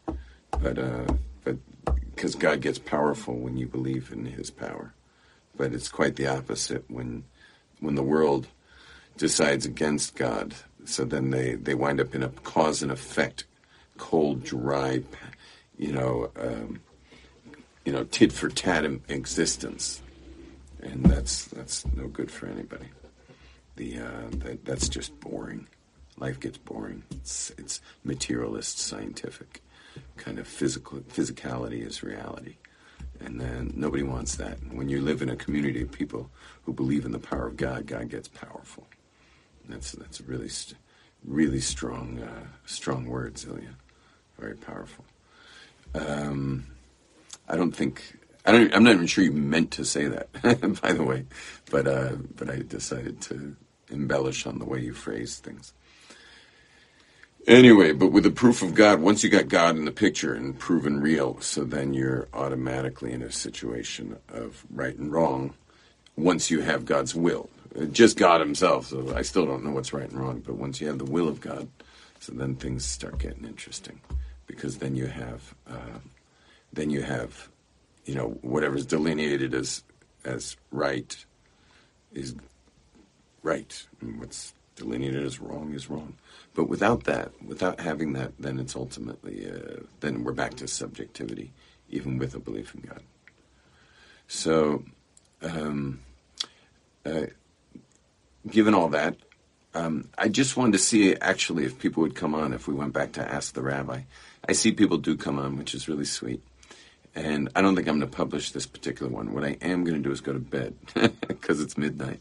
But 0.61 0.79
uh, 0.79 1.07
but 1.45 1.57
because 2.15 2.35
God 2.35 2.61
gets 2.61 2.79
powerful 2.79 3.35
when 3.35 3.57
you 3.57 3.67
believe 3.67 4.11
in 4.13 4.27
His 4.27 4.51
power, 4.51 4.95
but 5.57 5.73
it's 5.73 5.89
quite 5.89 6.17
the 6.17 6.27
opposite 6.27 6.85
when 6.91 7.25
when 7.81 7.95
the 7.95 8.03
world 8.03 8.49
decides 9.17 9.67
against 9.67 10.17
God. 10.17 10.55
So 10.85 11.05
then 11.05 11.31
they, 11.31 11.55
they 11.55 11.75
wind 11.75 12.01
up 12.01 12.15
in 12.15 12.23
a 12.23 12.29
cause 12.29 12.83
and 12.83 12.93
effect, 12.93 13.45
cold, 13.97 14.45
dry, 14.45 15.03
you 15.79 15.93
know, 15.93 16.31
um, 16.39 16.81
you 17.85 17.93
know, 17.93 18.05
tit 18.05 18.33
for 18.33 18.49
tat 18.49 18.85
existence, 19.09 20.03
and 20.83 21.05
that's 21.05 21.45
that's 21.47 21.87
no 21.95 22.09
good 22.09 22.31
for 22.31 22.47
anybody. 22.47 22.89
The 23.77 23.99
uh, 23.99 24.31
that, 24.39 24.65
that's 24.65 24.89
just 24.89 25.19
boring. 25.21 25.67
Life 26.17 26.39
gets 26.41 26.59
boring. 26.59 27.03
It's, 27.11 27.51
it's 27.59 27.81
materialist, 28.05 28.79
scientific, 28.79 29.63
kind 30.17 30.39
of 30.39 30.47
physical. 30.47 30.99
Physicality 31.01 31.87
is 31.87 32.03
reality, 32.03 32.57
and 33.21 33.41
then 33.41 33.73
nobody 33.77 34.03
wants 34.03 34.37
that. 34.37 34.59
When 34.73 34.89
you 34.89 35.01
live 35.01 35.23
in 35.23 35.29
a 35.29 35.37
community 35.37 35.83
of 35.83 35.93
people 35.93 36.31
who 36.65 36.73
believe 36.73 37.05
in 37.05 37.13
the 37.13 37.19
power 37.19 37.47
of 37.47 37.57
God, 37.57 37.87
God 37.87 38.09
gets 38.09 38.29
powerful. 38.29 38.87
That's 39.69 39.93
that's 39.93 40.21
really 40.21 40.51
really 41.25 41.61
strong 41.61 42.21
uh, 42.21 42.47
strong 42.67 43.07
words, 43.07 43.45
Ilya. 43.47 43.77
Very 44.39 44.57
powerful. 44.57 45.05
Um, 45.95 46.67
I 47.49 47.57
don't 47.57 47.73
think 47.73 48.19
I 48.45 48.53
don't. 48.53 48.75
I'm 48.75 48.85
not 48.85 48.95
even 48.95 49.07
sure 49.07 49.25
you 49.25 49.33
meant 49.33 49.71
to 49.73 49.85
say 49.85 50.09
that, 50.09 50.33
by 50.83 50.93
the 50.93 51.03
way, 51.03 51.25
but 51.71 51.87
uh, 51.87 52.17
but 52.37 52.51
I 52.51 52.57
decided 52.59 53.21
to 53.23 53.57
embellish 53.91 54.47
on 54.47 54.59
the 54.59 54.65
way 54.65 54.81
you 54.81 54.93
phrase 54.93 55.39
things. 55.39 55.73
Anyway, 57.47 57.93
but 57.93 58.07
with 58.07 58.25
the 58.25 58.31
proof 58.31 58.63
of 58.63 58.75
God, 58.75 59.01
once 59.01 59.23
you 59.23 59.29
got 59.29 59.49
God 59.49 59.77
in 59.77 59.85
the 59.85 59.93
picture 59.93 60.33
and 60.33 60.59
proven 60.59 61.01
real, 61.01 61.39
so 61.41 61.63
then 61.63 61.93
you're 61.93 62.27
automatically 62.33 63.13
in 63.13 63.21
a 63.21 63.31
situation 63.31 64.17
of 64.31 64.65
right 64.71 64.97
and 64.97 65.13
wrong. 65.13 65.53
Once 66.17 66.51
you 66.51 66.61
have 66.63 66.87
God's 66.87 67.15
will, 67.15 67.51
just 67.93 68.17
God 68.17 68.41
Himself. 68.41 68.87
So 68.87 69.15
I 69.15 69.21
still 69.21 69.45
don't 69.45 69.63
know 69.63 69.73
what's 69.73 69.93
right 69.93 70.09
and 70.09 70.19
wrong. 70.19 70.41
But 70.41 70.55
once 70.55 70.81
you 70.81 70.87
have 70.87 70.99
the 70.99 71.05
will 71.05 71.29
of 71.29 71.43
God, 71.43 71.69
so 72.19 72.33
then 72.33 72.55
things 72.55 72.87
start 72.87 73.19
getting 73.19 73.45
interesting, 73.45 74.01
because 74.47 74.79
then 74.79 74.97
you 74.97 75.07
have, 75.07 75.55
uh, 75.69 75.99
then 76.73 76.89
you 76.89 77.03
have, 77.03 77.51
you 78.07 78.15
know, 78.15 78.39
whatever's 78.41 78.87
delineated 78.87 79.53
as 79.53 79.85
as 80.25 80.57
right 80.71 81.27
is 82.15 82.35
right, 83.43 83.87
and 84.01 84.19
what's 84.19 84.55
delineated 84.77 85.25
as 85.25 85.41
wrong 85.41 85.73
is 85.75 85.89
wrong. 85.89 86.15
But 86.55 86.69
without 86.69 87.05
that, 87.05 87.33
without 87.45 87.81
having 87.81 88.13
that, 88.15 88.33
then 88.39 88.59
it's 88.59 88.77
ultimately 88.77 89.51
uh, 89.51 89.83
then 90.01 90.25
we're 90.25 90.33
back 90.33 90.55
to 90.57 90.69
subjectivity, 90.69 91.53
even 91.91 92.19
with 92.19 92.35
a 92.35 92.41
belief 92.41 92.75
in 92.75 92.83
God. 92.83 93.03
So. 94.29 94.85
Um, 95.43 96.01
uh, 97.05 97.27
given 98.51 98.75
all 98.75 98.89
that, 98.89 99.17
um, 99.75 100.09
I 100.17 100.29
just 100.29 100.57
wanted 100.57 100.73
to 100.73 100.79
see 100.79 101.15
actually 101.17 101.65
if 101.65 101.79
people 101.79 102.03
would 102.03 102.15
come 102.15 102.35
on 102.35 102.53
if 102.53 102.69
we 102.69 102.75
went 102.75 102.93
back 102.93 103.13
to 103.13 103.33
Ask 103.33 103.55
the 103.55 103.63
Rabbi. 103.63 104.03
I 104.49 104.53
see 104.53 104.73
people 104.73 104.99
do 104.99 105.17
come 105.17 105.39
on, 105.39 105.57
which 105.57 105.75
is 105.75 105.89
really 105.89 106.05
sweet. 106.05 106.43
And 107.15 107.49
I 107.55 107.63
don't 107.63 107.75
think 107.77 107.89
I'm 107.89 107.99
going 107.99 108.11
to 108.11 108.17
publish 108.17 108.53
this 108.53 108.67
particular 108.67 109.11
one. 109.11 109.33
What 109.33 109.45
I 109.45 109.57
am 109.63 109.85
going 109.85 109.97
to 109.97 110.03
do 110.03 110.13
is 110.13 110.21
go 110.21 110.33
to 110.33 110.39
bed 110.39 110.75
because 111.29 111.61
it's 111.61 111.79
midnight. 111.79 112.21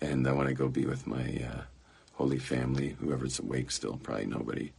And 0.00 0.26
I 0.26 0.32
want 0.32 0.48
to 0.48 0.54
go 0.54 0.68
be 0.68 0.84
with 0.84 1.06
my 1.06 1.46
uh, 1.50 1.62
holy 2.14 2.38
family, 2.38 2.96
whoever's 3.00 3.38
awake 3.38 3.70
still, 3.70 3.96
probably 3.96 4.26
nobody. 4.26 4.72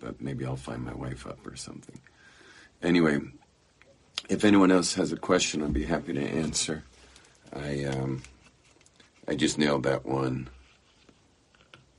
But 0.00 0.20
maybe 0.20 0.44
I'll 0.44 0.56
find 0.56 0.84
my 0.84 0.94
wife 0.94 1.26
up 1.26 1.46
or 1.46 1.56
something. 1.56 2.00
Anyway, 2.82 3.20
if 4.28 4.44
anyone 4.44 4.70
else 4.70 4.94
has 4.94 5.12
a 5.12 5.16
question, 5.16 5.62
I'd 5.62 5.72
be 5.72 5.84
happy 5.84 6.12
to 6.12 6.22
answer. 6.22 6.84
I. 7.54 7.84
Um, 7.84 8.22
I 9.28 9.34
just 9.34 9.58
nailed 9.58 9.82
that 9.84 10.06
one. 10.06 10.48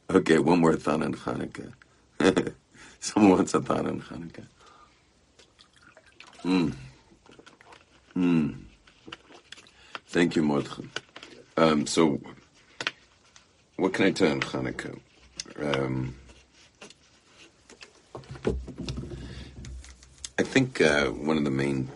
Okay, 0.10 0.39
one 0.39 0.60
more 0.60 0.77
thought 0.77 1.03
on 1.03 1.13
Hanukkah. 1.13 1.74
Someone 3.01 3.32
wants 3.32 3.53
a 3.53 3.62
thought 3.62 3.86
on 3.86 4.00
Hanukkah. 4.01 4.48
Hmm. 6.41 6.70
Hmm. 8.13 8.51
Thank 10.08 10.38
you, 10.38 10.44
Mordechai. 10.44 10.84
Um, 11.58 11.86
so, 11.86 12.22
what 13.77 13.93
can 13.93 14.05
I 14.05 14.12
tell 14.12 14.31
on 14.31 14.41
Hanukkah? 14.41 15.00
Um, 15.62 16.15
I 20.39 20.43
think 20.43 20.81
uh, 20.81 21.05
one 21.07 21.38
of 21.38 21.46
the 21.46 21.51
main 21.51 21.89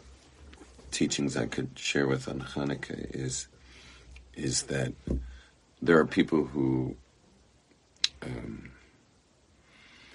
teachings 0.92 1.36
I 1.36 1.48
could 1.48 1.72
share 1.76 2.08
with 2.08 2.28
on 2.28 2.42
Hanukkah 2.42 3.16
is 3.16 3.48
is 4.36 4.64
that 4.64 4.94
there 5.82 5.98
are 5.98 6.06
people 6.06 6.46
who 6.46 6.96
um, 8.22 8.72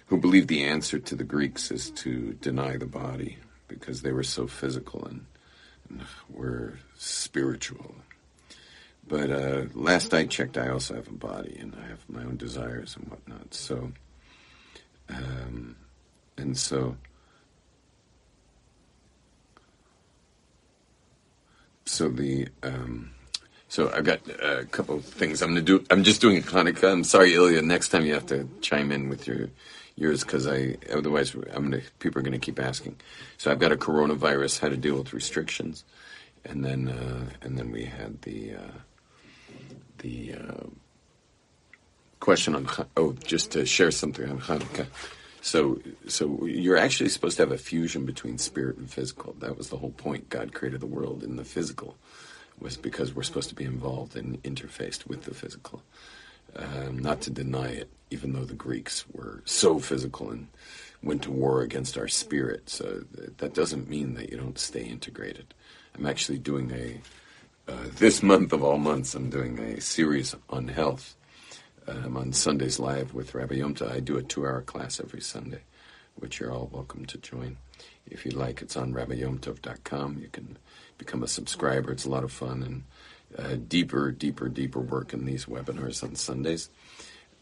who 0.07 0.17
believe 0.17 0.47
the 0.47 0.65
answer 0.65 0.99
to 0.99 1.17
the 1.17 1.25
Greeks 1.25 1.71
is 1.71 1.91
to 1.91 2.35
deny 2.35 2.77
the 2.77 2.87
body 2.87 3.39
because 3.67 4.03
they 4.03 4.13
were 4.13 4.23
so 4.23 4.47
physical 4.47 5.05
and, 5.05 5.27
and 5.89 6.03
were 6.29 6.79
spiritual. 6.97 7.97
But 9.09 9.31
uh, 9.31 9.63
last 9.75 10.13
I 10.13 10.27
checked, 10.27 10.59
I 10.59 10.69
also 10.69 10.95
have 10.95 11.07
a 11.09 11.13
body 11.13 11.57
and 11.61 11.77
I 11.81 11.89
have 11.89 12.09
my 12.09 12.23
own 12.23 12.37
desires 12.37 12.97
and 12.97 13.09
whatnot. 13.09 13.55
So, 13.55 13.93
um, 15.09 15.77
and 16.37 16.59
so, 16.59 16.97
so 21.85 22.09
the 22.09 22.49
um, 22.65 23.13
so 23.69 23.93
I've 23.93 24.05
got 24.05 24.21
a 24.29 24.65
couple 24.71 25.01
things 25.01 25.41
I'm 25.41 25.51
gonna 25.51 25.63
do. 25.63 25.85
I'm 25.91 26.03
just 26.03 26.21
doing 26.21 26.39
a 26.39 26.41
Hanukkah. 26.41 26.93
I'm 26.93 27.05
sorry, 27.05 27.35
Ilya. 27.35 27.63
Next 27.63 27.89
time 27.91 28.05
you 28.05 28.15
have 28.15 28.27
to 28.27 28.49
chime 28.61 28.91
in 28.91 29.09
with 29.09 29.29
your 29.29 29.51
yours 29.95 30.25
because 30.25 30.47
I 30.49 30.77
otherwise 30.93 31.35
I'm 31.35 31.71
gonna 31.71 31.83
people 32.01 32.21
are 32.21 32.23
gonna 32.23 32.39
keep 32.39 32.59
asking. 32.59 32.97
So 33.39 33.53
I've 33.53 33.61
got 33.61 33.73
a 33.73 33.77
coronavirus, 33.77 34.61
how 34.61 34.69
to 34.69 34.77
deal 34.77 34.97
with 34.97 35.13
restrictions, 35.13 35.85
and 36.45 36.65
then 36.65 36.89
uh, 36.89 37.27
and 37.43 37.57
then 37.57 37.71
we 37.71 37.85
had 37.85 38.23
the 38.23 38.55
uh, 38.55 38.79
the 39.99 40.35
uh, 40.35 40.67
question 42.21 42.55
on 42.57 42.69
oh 42.97 43.15
just 43.25 43.53
to 43.53 43.67
share 43.67 43.91
something 43.91 44.29
on 44.31 44.41
Hanukkah. 44.41 44.87
So, 45.43 45.81
so 46.09 46.47
you're 46.47 46.77
actually 46.77 47.11
supposed 47.11 47.37
to 47.39 47.43
have 47.45 47.53
a 47.53 47.59
fusion 47.59 48.05
between 48.07 48.39
spirit 48.39 48.79
and 48.79 48.91
physical. 48.91 49.35
That 49.41 49.57
was 49.57 49.71
the 49.71 49.77
whole 49.79 49.93
point. 49.93 50.29
God 50.29 50.55
created 50.55 50.81
the 50.81 50.87
world 50.87 51.23
in 51.23 51.37
the 51.37 51.45
physical 51.45 51.97
was 52.61 52.77
because 52.77 53.15
we're 53.15 53.23
supposed 53.23 53.51
to 53.51 53.55
be 53.55 53.65
involved 53.65 54.17
and 54.17 54.43
interfaced 54.43 55.07
with 55.07 55.25
the 55.25 55.35
physical. 55.35 55.83
um, 56.57 56.99
not 56.99 57.21
to 57.23 57.31
deny 57.31 57.69
it, 57.69 57.91
even 58.11 58.33
though 58.33 58.45
the 58.45 58.55
Greeks 58.55 59.05
were 59.13 59.43
so 59.45 59.79
physical 59.79 60.31
and 60.31 60.49
went 61.03 61.23
to 61.23 61.31
war 61.31 61.63
against 61.63 61.99
our 61.99 62.09
spirit. 62.09 62.69
So 62.71 63.05
that 63.39 63.55
doesn't 63.55 63.89
mean 63.89 64.15
that 64.15 64.31
you 64.31 64.37
don't 64.39 64.59
stay 64.59 64.85
integrated. 64.85 65.55
I'm 65.97 66.07
actually 66.07 66.39
doing 66.39 66.71
a 66.73 67.01
uh, 67.69 67.89
this 67.97 68.23
month 68.23 68.53
of 68.53 68.63
all 68.63 68.79
months. 68.79 69.15
I'm 69.15 69.31
doing 69.31 69.59
a 69.59 69.81
series 69.81 70.35
on 70.49 70.69
health. 70.69 71.15
Um, 71.89 72.17
on 72.17 72.33
Sundays 72.33 72.81
live 72.81 73.15
with 73.15 73.35
Rabbi 73.35 73.57
Yomtov. 73.57 73.93
I 73.93 74.01
do 74.01 74.17
a 74.17 74.23
two-hour 74.23 74.63
class 74.63 74.99
every 74.99 75.21
Sunday, 75.21 75.61
which 76.17 76.41
you're 76.41 76.53
all 76.53 76.69
welcome 76.73 77.05
to 77.07 77.19
join. 77.19 77.59
If 78.09 78.27
you 78.27 78.33
like, 78.33 78.61
it's 78.61 78.77
on 78.77 78.93
rabbiyomtov.com. 78.93 80.19
You 80.21 80.29
can 80.33 80.59
become 80.99 81.23
a 81.23 81.29
subscriber. 81.29 81.93
It's 81.93 82.05
a 82.05 82.11
lot 82.11 82.25
of 82.25 82.33
fun 82.33 82.63
and 82.63 82.83
uh, 83.39 83.57
deeper, 83.69 84.11
deeper, 84.11 84.49
deeper 84.49 84.81
work 84.81 85.13
in 85.13 85.27
these 85.27 85.45
webinars 85.47 86.03
on 86.03 86.17
Sundays. 86.17 86.71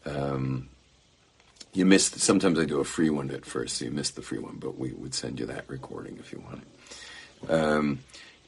Um, 0.05 0.69
you 1.73 1.85
missed. 1.85 2.19
Sometimes 2.19 2.59
I 2.59 2.65
do 2.65 2.79
a 2.79 2.85
free 2.85 3.09
one 3.09 3.31
at 3.31 3.45
first, 3.45 3.77
so 3.77 3.85
you 3.85 3.91
missed 3.91 4.15
the 4.15 4.21
free 4.21 4.39
one, 4.39 4.57
but 4.57 4.77
we 4.77 4.93
would 4.93 5.15
send 5.15 5.39
you 5.39 5.47
that 5.47 5.65
recording 5.67 6.17
if 6.19 6.31
you 6.31 6.39
want 6.39 6.61
it. 6.61 7.51
Um, 7.51 7.99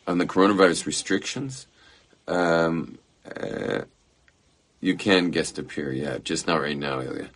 on 0.08 0.18
the 0.18 0.26
coronavirus 0.26 0.86
restrictions, 0.86 1.68
um, 2.28 2.98
uh, 3.26 3.82
you 4.80 4.96
can 4.96 5.32
guest 5.32 5.60
appear, 5.60 5.92
yeah, 5.92 6.18
just 6.24 6.48
not 6.48 6.62
right 6.62 6.78
now, 6.78 7.02
Ilya. 7.02 7.30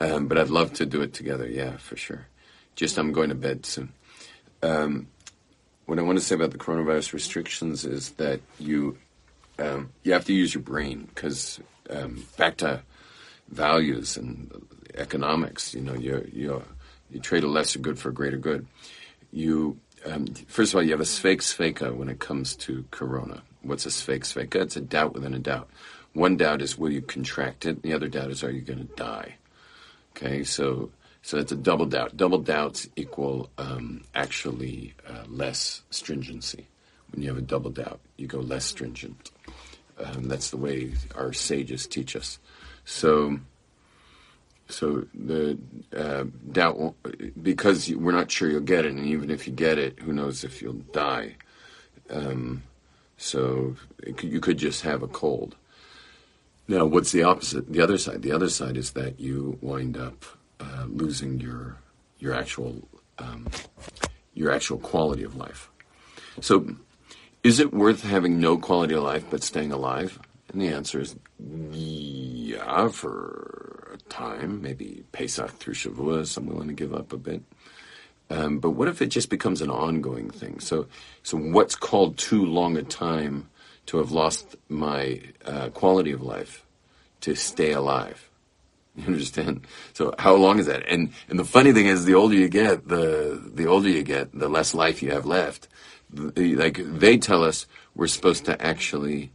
Um, 0.00 0.26
but 0.26 0.38
I'd 0.38 0.50
love 0.50 0.72
to 0.74 0.86
do 0.86 1.00
it 1.02 1.14
together, 1.14 1.48
yeah, 1.48 1.76
for 1.76 1.96
sure. 1.96 2.26
Just 2.76 2.98
I'm 2.98 3.12
going 3.12 3.30
to 3.30 3.34
bed 3.34 3.66
soon. 3.66 3.92
Um, 4.62 5.08
what 5.86 5.98
I 5.98 6.02
want 6.02 6.18
to 6.18 6.24
say 6.24 6.34
about 6.34 6.50
the 6.50 6.58
coronavirus 6.58 7.12
restrictions 7.12 7.84
is 7.84 8.10
that 8.12 8.40
you 8.58 8.98
um, 9.58 9.90
you 10.02 10.12
have 10.12 10.24
to 10.26 10.32
use 10.32 10.54
your 10.54 10.62
brain 10.62 11.08
because 11.12 11.60
um, 11.90 12.24
back 12.36 12.58
to 12.58 12.82
values 13.48 14.16
and 14.16 14.52
economics. 14.94 15.74
You 15.74 15.80
know, 15.80 15.94
you 15.94 16.28
you 16.32 16.62
you 17.10 17.20
trade 17.20 17.42
a 17.42 17.48
lesser 17.48 17.78
good 17.78 17.98
for 17.98 18.10
a 18.10 18.14
greater 18.14 18.36
good. 18.36 18.66
You 19.32 19.78
um, 20.04 20.26
first 20.46 20.72
of 20.72 20.76
all, 20.76 20.82
you 20.82 20.92
have 20.92 21.00
a 21.00 21.04
sfeik 21.04 21.38
sfeika 21.38 21.94
when 21.94 22.08
it 22.08 22.18
comes 22.18 22.56
to 22.56 22.84
corona. 22.90 23.42
What's 23.62 23.86
a 23.86 23.90
sfeik 23.90 24.20
sfeika? 24.20 24.56
It's 24.56 24.76
a 24.76 24.80
doubt 24.80 25.14
within 25.14 25.34
a 25.34 25.38
doubt. 25.38 25.68
One 26.12 26.36
doubt 26.36 26.62
is 26.62 26.78
will 26.78 26.90
you 26.90 27.02
contract 27.02 27.66
it? 27.66 27.82
The 27.82 27.92
other 27.92 28.08
doubt 28.08 28.30
is 28.30 28.42
are 28.42 28.50
you 28.50 28.62
going 28.62 28.86
to 28.86 28.94
die? 28.96 29.36
Okay, 30.16 30.44
so 30.44 30.90
so 31.22 31.36
that's 31.36 31.52
a 31.52 31.56
double 31.56 31.86
doubt. 31.86 32.16
Double 32.16 32.38
doubts 32.38 32.88
equal 32.96 33.50
um, 33.58 34.02
actually 34.14 34.94
uh, 35.06 35.24
less 35.28 35.82
stringency. 35.90 36.66
When 37.10 37.22
you 37.22 37.28
have 37.28 37.38
a 37.38 37.42
double 37.42 37.70
doubt, 37.70 38.00
you 38.16 38.26
go 38.26 38.40
less 38.40 38.64
stringent. 38.64 39.30
Um, 39.98 40.24
that's 40.28 40.50
the 40.50 40.56
way 40.56 40.92
our 41.16 41.32
sages 41.32 41.86
teach 41.86 42.14
us. 42.14 42.38
So, 42.84 43.40
so 44.68 45.06
the 45.14 45.58
uh, 45.96 46.24
doubt 46.52 46.94
because 47.40 47.90
we're 47.94 48.12
not 48.12 48.30
sure 48.30 48.50
you'll 48.50 48.60
get 48.60 48.84
it, 48.84 48.92
and 48.92 49.06
even 49.06 49.30
if 49.30 49.46
you 49.46 49.52
get 49.52 49.78
it, 49.78 49.98
who 50.00 50.12
knows 50.12 50.44
if 50.44 50.60
you'll 50.60 50.84
die. 50.92 51.36
Um, 52.10 52.62
so 53.16 53.76
you 54.22 54.40
could 54.40 54.58
just 54.58 54.82
have 54.82 55.02
a 55.02 55.08
cold. 55.08 55.56
Now, 56.68 56.84
what's 56.84 57.12
the 57.12 57.22
opposite? 57.22 57.72
The 57.72 57.80
other 57.80 57.98
side. 57.98 58.22
The 58.22 58.32
other 58.32 58.48
side 58.50 58.76
is 58.76 58.92
that 58.92 59.18
you 59.18 59.58
wind 59.62 59.96
up 59.96 60.24
uh, 60.60 60.84
losing 60.86 61.40
your 61.40 61.76
your 62.18 62.34
actual 62.34 62.86
um, 63.18 63.48
your 64.34 64.52
actual 64.52 64.78
quality 64.78 65.24
of 65.24 65.34
life. 65.34 65.70
So, 66.40 66.76
is 67.42 67.58
it 67.58 67.72
worth 67.72 68.02
having 68.02 68.38
no 68.38 68.58
quality 68.58 68.94
of 68.94 69.02
life 69.02 69.24
but 69.30 69.42
staying 69.42 69.72
alive? 69.72 70.18
And 70.52 70.60
the 70.60 70.68
answer 70.68 71.00
is 71.00 71.16
yeah, 71.72 72.88
for 72.88 73.67
time, 74.08 74.62
maybe 74.62 75.04
Pesach 75.12 75.50
through 75.50 75.74
Shavuos, 75.74 76.36
I'm 76.36 76.46
willing 76.46 76.68
to 76.68 76.74
give 76.74 76.94
up 76.94 77.12
a 77.12 77.16
bit. 77.18 77.42
Um, 78.30 78.58
but 78.58 78.70
what 78.70 78.88
if 78.88 79.00
it 79.00 79.06
just 79.06 79.30
becomes 79.30 79.62
an 79.62 79.70
ongoing 79.70 80.30
thing? 80.30 80.60
So, 80.60 80.86
so 81.22 81.38
what's 81.38 81.74
called 81.74 82.18
too 82.18 82.44
long 82.44 82.76
a 82.76 82.82
time 82.82 83.48
to 83.86 83.98
have 83.98 84.12
lost 84.12 84.56
my 84.68 85.22
uh, 85.46 85.70
quality 85.70 86.12
of 86.12 86.22
life 86.22 86.64
to 87.22 87.34
stay 87.34 87.72
alive? 87.72 88.28
You 88.96 89.06
understand? 89.06 89.64
So 89.92 90.12
how 90.18 90.34
long 90.34 90.58
is 90.58 90.66
that? 90.66 90.82
And 90.88 91.12
and 91.28 91.38
the 91.38 91.44
funny 91.44 91.72
thing 91.72 91.86
is, 91.86 92.04
the 92.04 92.14
older 92.14 92.34
you 92.34 92.48
get, 92.48 92.88
the 92.88 93.40
the 93.54 93.66
older 93.66 93.88
you 93.88 94.02
get, 94.02 94.36
the 94.36 94.48
less 94.48 94.74
life 94.74 95.02
you 95.04 95.12
have 95.12 95.24
left. 95.24 95.68
The, 96.10 96.56
like 96.56 96.80
they 96.82 97.16
tell 97.16 97.44
us, 97.44 97.66
we're 97.94 98.08
supposed 98.08 98.44
to 98.46 98.60
actually, 98.60 99.30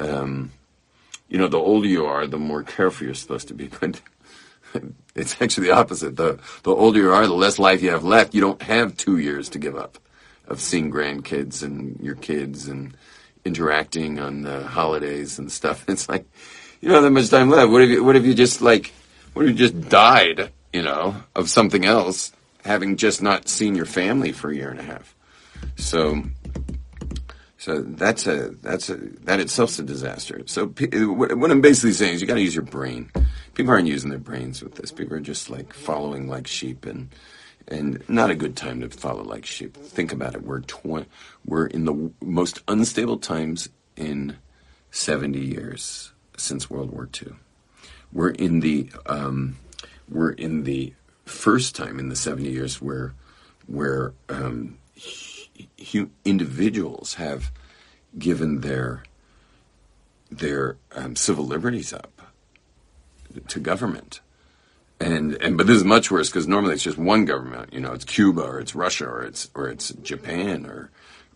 um, 0.00 0.50
you 1.28 1.38
know, 1.38 1.48
the 1.48 1.58
older 1.58 1.86
you 1.88 2.06
are, 2.06 2.26
the 2.26 2.38
more 2.38 2.62
careful 2.62 3.06
you're 3.06 3.14
supposed 3.14 3.48
to 3.48 3.54
be. 3.54 3.70
But 3.80 4.82
it's 5.14 5.40
actually 5.40 5.68
the 5.68 5.74
opposite. 5.74 6.16
The 6.16 6.38
the 6.62 6.74
older 6.74 7.00
you 7.00 7.10
are, 7.10 7.26
the 7.26 7.32
less 7.32 7.58
life 7.58 7.80
you 7.80 7.90
have 7.90 8.04
left. 8.04 8.34
You 8.34 8.42
don't 8.42 8.60
have 8.60 8.98
two 8.98 9.16
years 9.16 9.48
to 9.50 9.58
give 9.58 9.74
up 9.74 9.98
of 10.46 10.60
seeing 10.60 10.90
grandkids 10.90 11.62
and 11.62 11.98
your 12.00 12.14
kids 12.14 12.68
and 12.68 12.94
interacting 13.46 14.18
on 14.18 14.42
the 14.42 14.64
holidays 14.64 15.38
and 15.38 15.50
stuff. 15.50 15.84
It's 15.88 16.08
like 16.08 16.26
you 16.80 16.88
don't 16.88 16.96
have 16.96 17.04
that 17.04 17.10
much 17.10 17.30
time 17.30 17.50
left. 17.50 17.70
What 17.70 17.82
if 17.82 17.90
you, 17.90 18.04
what 18.04 18.16
if 18.16 18.24
you 18.24 18.34
just 18.34 18.60
like, 18.60 18.92
what 19.32 19.44
if 19.44 19.50
you 19.52 19.56
just 19.56 19.88
died, 19.88 20.52
you 20.72 20.82
know, 20.82 21.16
of 21.34 21.50
something 21.50 21.84
else, 21.84 22.32
having 22.64 22.96
just 22.96 23.22
not 23.22 23.48
seen 23.48 23.74
your 23.74 23.86
family 23.86 24.32
for 24.32 24.50
a 24.50 24.54
year 24.54 24.70
and 24.70 24.80
a 24.80 24.84
half? 24.84 25.14
So, 25.76 26.22
so 27.58 27.80
that's 27.80 28.28
a 28.28 28.50
that's 28.62 28.88
a 28.88 28.96
that 29.24 29.40
itself's 29.40 29.80
a 29.80 29.82
disaster. 29.82 30.42
So 30.46 30.66
what 30.68 31.50
I'm 31.50 31.60
basically 31.60 31.92
saying 31.92 32.14
is 32.14 32.20
you 32.20 32.28
got 32.28 32.34
to 32.34 32.40
use 32.40 32.54
your 32.54 32.64
brain. 32.64 33.10
People 33.54 33.72
aren't 33.72 33.88
using 33.88 34.10
their 34.10 34.20
brains 34.20 34.62
with 34.62 34.76
this. 34.76 34.92
People 34.92 35.16
are 35.16 35.20
just 35.20 35.50
like 35.50 35.72
following 35.72 36.28
like 36.28 36.46
sheep 36.46 36.86
and 36.86 37.08
and 37.66 38.08
not 38.08 38.30
a 38.30 38.36
good 38.36 38.56
time 38.56 38.80
to 38.80 38.88
follow 38.88 39.24
like 39.24 39.44
sheep. 39.44 39.76
Think 39.76 40.12
about 40.12 40.36
it. 40.36 40.42
We're 40.42 40.60
tw- 40.60 41.08
we're 41.44 41.66
in 41.66 41.84
the 41.84 42.12
most 42.22 42.62
unstable 42.68 43.18
times 43.18 43.68
in 43.96 44.36
70 44.92 45.40
years 45.40 46.12
since 46.36 46.70
World 46.70 46.92
War 46.92 47.08
II. 47.20 47.32
We're 48.12 48.30
in 48.30 48.60
the 48.60 48.88
um, 49.06 49.56
we're 50.08 50.30
in 50.30 50.62
the 50.62 50.94
first 51.24 51.74
time 51.74 51.98
in 51.98 52.08
the 52.08 52.16
70 52.16 52.48
years 52.48 52.80
where 52.80 53.14
where 53.66 54.14
um, 54.28 54.78
individuals 56.24 57.14
have 57.14 57.50
given 58.18 58.60
their 58.60 59.02
their 60.30 60.76
um, 60.94 61.16
civil 61.16 61.46
liberties 61.46 61.92
up 61.92 62.20
to 63.48 63.60
government. 63.60 64.20
And 65.00 65.34
and 65.34 65.56
but 65.56 65.66
this 65.66 65.76
is 65.76 65.84
much 65.84 66.10
worse 66.10 66.28
because 66.28 66.48
normally 66.48 66.74
it's 66.74 66.82
just 66.82 66.98
one 66.98 67.24
government. 67.24 67.72
You 67.72 67.80
know, 67.80 67.92
it's 67.92 68.04
Cuba 68.04 68.42
or 68.42 68.58
it's 68.58 68.74
Russia 68.74 69.06
or 69.06 69.22
it's 69.22 69.48
or 69.54 69.68
it's 69.68 69.90
Japan 69.90 70.66
or 70.66 70.90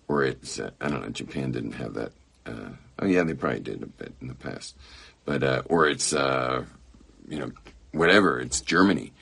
or 0.08 0.24
it's 0.24 0.58
uh, 0.58 0.70
I 0.80 0.88
don't 0.88 1.02
know. 1.02 1.08
Japan 1.11 1.52
didn't 1.52 1.72
have 1.72 1.94
that. 1.94 2.12
Uh, 2.44 2.70
oh 2.98 3.06
yeah, 3.06 3.22
they 3.22 3.35
probably 3.35 3.61
did 3.61 3.82
a 3.82 3.87
bit 3.87 4.14
in 4.20 4.26
the 4.26 4.35
past, 4.35 4.76
but 5.24 5.44
uh, 5.44 5.62
or 5.66 5.87
it's 5.87 6.12
uh, 6.12 6.64
you 7.28 7.38
know 7.38 7.52
whatever. 7.92 8.40
It's 8.40 8.61
Germany, 8.61 9.12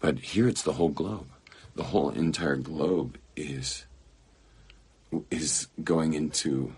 but 0.00 0.18
here 0.18 0.48
it's 0.48 0.62
the 0.62 0.74
whole 0.74 0.88
globe. 0.88 1.28
The 1.76 1.84
whole 1.84 2.10
entire 2.10 2.56
globe 2.56 3.18
is 3.36 3.85
is 5.30 5.68
going 5.82 6.14
into 6.14 6.74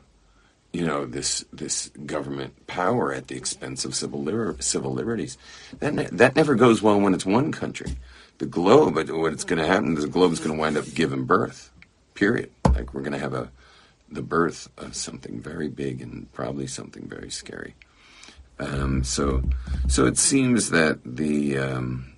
you 0.72 0.86
know 0.86 1.06
this 1.06 1.44
this 1.52 1.88
government 2.04 2.66
power 2.66 3.12
at 3.12 3.28
the 3.28 3.36
expense 3.36 3.84
of 3.84 3.94
civil 3.94 4.54
civil 4.60 4.92
liberties. 4.92 5.38
That 5.78 5.94
ne- 5.94 6.08
that 6.12 6.36
never 6.36 6.54
goes 6.54 6.82
well 6.82 7.00
when 7.00 7.14
it's 7.14 7.26
one 7.26 7.52
country. 7.52 7.96
The 8.38 8.46
globe, 8.46 8.94
what 8.94 9.32
it's 9.32 9.44
going 9.44 9.60
to 9.60 9.66
happen 9.66 9.96
is 9.96 10.04
the 10.04 10.08
globe 10.08 10.32
is 10.32 10.38
going 10.38 10.54
to 10.54 10.60
wind 10.60 10.76
up 10.76 10.84
giving 10.94 11.24
birth. 11.24 11.72
Period. 12.14 12.50
Like 12.64 12.94
we're 12.94 13.00
going 13.00 13.12
to 13.12 13.18
have 13.18 13.34
a 13.34 13.50
the 14.10 14.22
birth 14.22 14.68
of 14.78 14.94
something 14.94 15.40
very 15.40 15.68
big 15.68 16.00
and 16.00 16.32
probably 16.32 16.66
something 16.66 17.06
very 17.08 17.30
scary. 17.30 17.74
Um, 18.58 19.04
so 19.04 19.42
so 19.86 20.06
it 20.06 20.18
seems 20.18 20.70
that 20.70 21.00
the 21.04 21.58
um, 21.58 22.12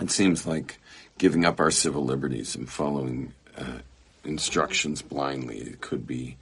it 0.00 0.10
seems 0.10 0.46
like 0.46 0.78
giving 1.18 1.44
up 1.44 1.58
our 1.58 1.70
civil 1.70 2.04
liberties 2.04 2.54
and 2.54 2.68
following 2.68 3.32
uh, 3.56 3.80
instructions 4.28 5.02
blindly 5.02 5.58
it 5.58 5.80
could 5.80 6.06
be 6.06 6.36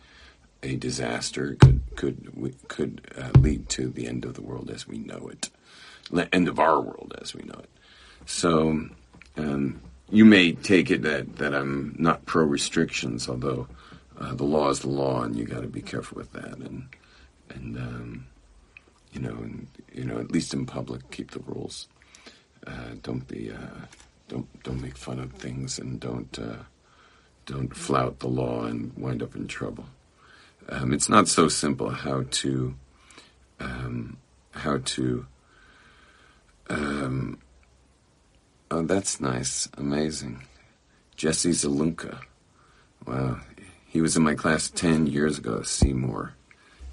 a 0.62 0.76
disaster 0.76 1.56
could 1.60 1.80
could 1.96 2.58
could 2.68 3.00
uh, 3.16 3.38
lead 3.38 3.68
to 3.68 3.88
the 3.88 4.06
end 4.06 4.24
of 4.24 4.34
the 4.34 4.42
world 4.42 4.70
as 4.70 4.86
we 4.86 4.98
know 4.98 5.28
it, 5.28 5.50
the 6.10 6.32
end 6.34 6.48
of 6.48 6.58
our 6.58 6.80
world 6.80 7.14
as 7.22 7.34
we 7.34 7.42
know 7.42 7.58
it. 7.58 7.70
So 8.26 8.88
um, 9.36 9.80
you 10.10 10.24
may 10.24 10.52
take 10.52 10.90
it 10.90 11.02
that 11.02 11.36
that 11.36 11.54
I'm 11.54 11.94
not 11.98 12.26
pro 12.26 12.44
restrictions, 12.44 13.28
although 13.28 13.68
uh, 14.18 14.34
the 14.34 14.44
law 14.44 14.70
is 14.70 14.80
the 14.80 14.88
law, 14.88 15.22
and 15.22 15.36
you 15.36 15.44
got 15.44 15.62
to 15.62 15.68
be 15.68 15.82
careful 15.82 16.18
with 16.18 16.32
that, 16.32 16.56
and 16.56 16.88
and 17.50 17.76
um, 17.76 18.26
you 19.12 19.20
know, 19.20 19.36
and 19.36 19.68
you 19.92 20.04
know, 20.04 20.18
at 20.18 20.32
least 20.32 20.52
in 20.52 20.66
public, 20.66 21.10
keep 21.10 21.30
the 21.30 21.40
rules. 21.40 21.88
Uh, 22.66 22.94
don't 23.02 23.28
be 23.28 23.52
uh, 23.52 23.86
don't 24.28 24.62
don't 24.64 24.82
make 24.82 24.96
fun 24.96 25.20
of 25.20 25.32
things, 25.32 25.78
and 25.78 26.00
don't 26.00 26.38
uh, 26.38 26.64
don't 27.46 27.74
flout 27.74 28.18
the 28.18 28.28
law 28.28 28.64
and 28.64 28.92
wind 28.96 29.22
up 29.22 29.34
in 29.34 29.46
trouble. 29.46 29.86
Um, 30.68 30.92
it's 30.92 31.08
not 31.08 31.28
so 31.28 31.48
simple 31.48 31.90
how 31.90 32.24
to 32.30 32.74
um, 33.60 34.16
how 34.50 34.78
to. 34.84 35.26
Um, 36.68 37.38
oh, 38.70 38.82
that's 38.82 39.20
nice, 39.20 39.68
amazing. 39.78 40.42
Jesse 41.14 41.50
Zalunka. 41.50 42.18
Wow, 43.06 43.40
he 43.86 44.00
was 44.00 44.16
in 44.16 44.24
my 44.24 44.34
class 44.34 44.68
ten 44.68 45.06
years 45.06 45.38
ago. 45.38 45.62
Seymour, 45.62 46.34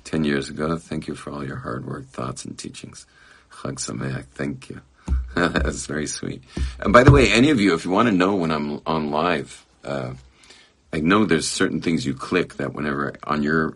ten 0.04 0.24
years 0.24 0.50
ago. 0.50 0.78
Thank 0.78 1.08
you 1.08 1.16
for 1.16 1.32
all 1.32 1.46
your 1.46 1.58
hard 1.58 1.88
work, 1.88 2.06
thoughts, 2.06 2.46
and 2.46 2.58
teachings. 2.58 3.08
Chag 3.52 3.76
Sameach. 3.76 4.26
Thank 4.26 4.70
you. 4.70 4.82
That's 5.36 5.88
very 5.88 6.08
sweet. 6.08 6.44
And 6.80 6.94
by 6.94 7.04
the 7.04 7.12
way, 7.12 7.32
any 7.32 7.50
of 7.50 7.60
you, 7.60 7.74
if 7.74 7.86
you 7.86 7.92
want 7.92 8.08
to 8.08 8.14
know 8.14 8.36
when 8.36 8.52
I'm 8.52 8.82
on 8.86 9.10
live, 9.10 9.66
uh, 9.84 10.14
I 10.94 11.00
know 11.00 11.26
there's 11.26 11.48
certain 11.48 11.82
things 11.82 12.06
you 12.06 12.14
click 12.14 12.58
that 12.58 12.74
whenever 12.74 13.16
on 13.24 13.42
your 13.42 13.72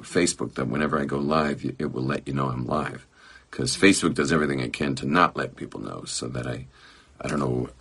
Facebook 0.00 0.54
that 0.54 0.68
whenever 0.68 0.98
I 0.98 1.04
go 1.04 1.18
live, 1.18 1.62
it 1.78 1.92
will 1.92 2.02
let 2.02 2.26
you 2.26 2.32
know 2.32 2.48
I'm 2.48 2.66
live. 2.66 3.06
Because 3.50 3.76
Facebook 3.76 4.14
does 4.14 4.32
everything 4.32 4.60
it 4.60 4.72
can 4.72 4.94
to 4.96 5.06
not 5.06 5.36
let 5.36 5.56
people 5.56 5.80
know, 5.80 6.04
so 6.04 6.26
that 6.28 6.46
I, 6.46 6.66
I 7.20 7.28
don't 7.28 7.38
know, 7.38 7.68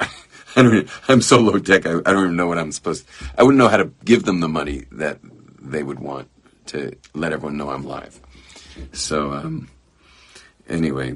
I 0.56 0.62
don't, 0.62 0.90
I'm 1.08 1.22
so 1.22 1.40
low 1.40 1.60
tech. 1.60 1.86
I, 1.86 1.92
I 2.06 2.12
don't 2.12 2.26
even 2.26 2.36
know 2.36 2.48
what 2.48 2.60
I'm 2.60 2.74
supposed. 2.74 3.08
to, 3.08 3.14
I 3.38 3.44
wouldn't 3.44 3.58
know 3.58 3.70
how 3.70 3.78
to 3.78 3.90
give 4.04 4.26
them 4.26 4.42
the 4.42 4.50
money 4.50 4.84
that 4.92 5.20
they 5.62 5.82
would 5.82 6.00
want 6.00 6.30
to 6.68 6.94
let 7.14 7.32
everyone 7.32 7.56
know 7.56 7.70
I'm 7.70 7.86
live. 7.86 8.20
So 8.92 9.32
um, 9.32 9.70
anyway, 10.68 11.16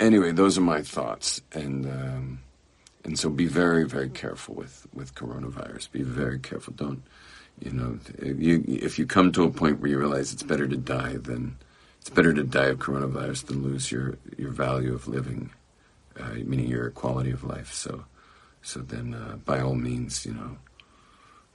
anyway, 0.00 0.32
those 0.32 0.56
are 0.56 0.62
my 0.62 0.80
thoughts, 0.80 1.42
and 1.52 1.86
um, 1.86 2.43
and 3.04 3.18
so 3.18 3.28
be 3.28 3.46
very 3.46 3.84
very 3.84 4.08
careful 4.08 4.54
with 4.54 4.86
with 4.92 5.14
coronavirus. 5.14 5.90
Be 5.92 6.02
very 6.02 6.38
careful. 6.38 6.74
Don't 6.74 7.02
you 7.60 7.70
know 7.70 7.98
if 8.18 8.40
you 8.40 8.64
if 8.66 8.98
you 8.98 9.06
come 9.06 9.32
to 9.32 9.44
a 9.44 9.50
point 9.50 9.80
where 9.80 9.90
you 9.90 9.98
realize 9.98 10.32
it's 10.32 10.42
better 10.42 10.66
to 10.66 10.76
die 10.76 11.16
than 11.16 11.56
it's 12.00 12.10
better 12.10 12.32
to 12.32 12.42
die 12.42 12.66
of 12.66 12.78
coronavirus 12.78 13.46
than 13.46 13.62
lose 13.62 13.92
your 13.92 14.16
your 14.36 14.50
value 14.50 14.94
of 14.94 15.06
living, 15.08 15.50
uh, 16.18 16.34
meaning 16.44 16.68
your 16.68 16.90
quality 16.90 17.30
of 17.30 17.44
life. 17.44 17.72
So 17.72 18.04
so 18.62 18.80
then 18.80 19.14
uh, 19.14 19.36
by 19.36 19.60
all 19.60 19.74
means, 19.74 20.24
you 20.24 20.34
know, 20.34 20.56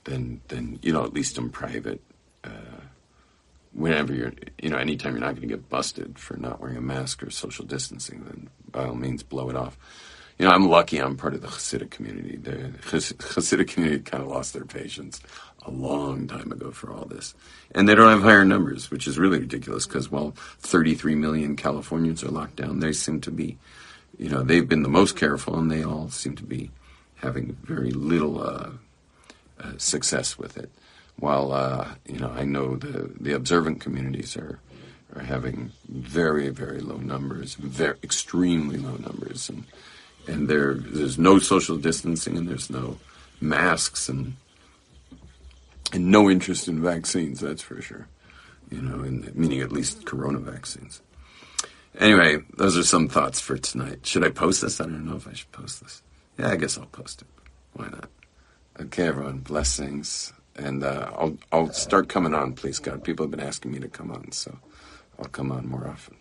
then 0.06 0.42
then 0.48 0.80
you 0.82 0.94
know 0.94 1.04
at 1.04 1.14
least 1.14 1.38
in 1.38 1.50
private. 1.50 2.02
Uh, 2.44 2.82
whenever 3.74 4.14
you're, 4.14 4.34
you 4.62 4.70
know, 4.70 4.78
anytime 4.78 5.14
you're 5.14 5.22
not 5.22 5.36
going 5.36 5.48
to 5.48 5.56
get 5.56 5.70
busted 5.70 6.18
for 6.18 6.38
not 6.38 6.60
wearing 6.60 6.78
a 6.78 6.82
mask 6.82 7.22
or 7.22 7.30
social 7.30 7.66
distancing, 7.66 8.24
then 8.24 8.50
by 8.72 8.86
all 8.86 8.96
means 8.96 9.22
blow 9.22 9.50
it 9.50 9.56
off. 9.56 9.78
You 10.40 10.46
know, 10.46 10.52
I'm 10.52 10.70
lucky 10.70 10.98
I'm 11.00 11.18
part 11.18 11.36
of 11.36 11.42
the 11.42 11.48
Hasidic 11.48 11.92
community. 11.92 12.38
The 12.38 12.72
Hasidic 12.82 13.68
community 13.68 14.02
kind 14.02 14.24
of 14.24 14.30
lost 14.30 14.54
their 14.54 14.66
patience 14.66 15.20
a 15.64 15.72
long 15.72 16.28
time 16.28 16.52
ago 16.52 16.72
for 16.72 16.92
all 16.92 17.06
this. 17.06 17.36
And 17.76 17.88
they 17.88 17.94
don't 17.94 18.10
have 18.10 18.24
higher 18.24 18.46
numbers, 18.46 18.90
which 18.90 19.06
is 19.06 19.20
really 19.20 19.40
ridiculous 19.40 19.86
because 19.86 20.10
while 20.10 20.32
33 20.60 21.14
million 21.16 21.56
Californians 21.56 22.24
are 22.24 22.30
locked 22.30 22.56
down, 22.56 22.80
they 22.80 22.94
seem 22.94 23.20
to 23.22 23.32
be, 23.32 23.58
you 24.18 24.30
know, 24.30 24.42
they've 24.42 24.68
been 24.68 24.84
the 24.84 24.90
most 24.90 25.18
careful 25.18 25.60
and 25.60 25.70
they 25.70 25.84
all 25.84 26.10
seem 26.10 26.36
to 26.38 26.44
be 26.44 26.72
having 27.16 27.58
very 27.64 27.92
little 27.92 28.42
uh, 28.42 28.70
uh, 29.60 29.74
success 29.78 30.38
with 30.38 30.58
it 30.58 30.72
while 31.20 31.52
uh, 31.52 31.88
you 32.08 32.20
know 32.20 32.30
I 32.30 32.44
know 32.44 32.76
the 32.76 33.12
the 33.20 33.34
observant 33.34 33.82
communities 33.82 34.36
are 34.38 34.60
are 35.16 35.24
having 35.24 35.72
very 35.88 36.50
very 36.50 36.80
low 36.80 36.98
numbers, 36.98 37.56
very 37.56 37.98
extremely 38.04 38.78
low 38.78 38.96
numbers, 38.96 39.50
and 39.50 39.66
and 40.28 40.48
there 40.48 40.74
there's 40.74 41.18
no 41.18 41.40
social 41.40 41.78
distancing 41.78 42.38
and 42.38 42.48
there's 42.48 42.70
no 42.70 42.98
masks 43.42 44.10
and 44.10 44.36
and 45.92 46.12
no 46.12 46.30
interest 46.30 46.68
in 46.68 46.82
vaccines. 46.82 47.40
That's 47.40 47.62
for 47.62 47.82
sure. 47.82 48.08
You 48.70 48.82
know, 48.82 49.04
in, 49.04 49.32
meaning 49.34 49.62
at 49.62 49.72
least 49.72 50.06
corona 50.06 50.40
vaccines. 50.40 51.02
Anyway, 51.98 52.38
those 52.56 52.78
are 52.78 52.84
some 52.84 53.08
thoughts 53.10 53.40
for 53.40 53.58
tonight. 53.58 54.06
Should 54.06 54.24
I 54.24 54.30
post 54.30 54.62
this? 54.62 54.80
I 54.80 54.84
don't 54.84 55.06
know 55.06 55.16
if 55.16 55.28
I 55.28 55.34
should 55.34 55.52
post 55.52 55.82
this. 55.82 56.04
Yeah, 56.38 56.50
I 56.50 56.56
guess 56.56 56.78
I'll 56.78 56.86
post 56.86 57.24
it. 57.24 57.28
Why 57.74 57.88
not? 57.90 58.10
Okay, 58.80 59.08
everyone. 59.08 59.40
Blessings 59.40 60.32
and 60.60 60.84
uh, 60.84 61.12
I'll 61.18 61.38
I'll 61.52 61.72
start 61.74 62.10
coming 62.10 62.34
on, 62.34 62.54
please 62.54 62.80
God. 62.80 63.04
People 63.04 63.26
have 63.26 63.32
been 63.32 63.40
asking 63.40 63.72
me 63.72 63.80
to 63.80 63.88
come 63.88 64.12
on, 64.12 64.32
so 64.32 64.58
I'll 65.18 65.26
come 65.26 65.52
on 65.52 65.68
more 65.68 65.88
often. 65.88 66.16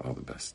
All 0.00 0.14
the 0.14 0.22
best. 0.22 0.54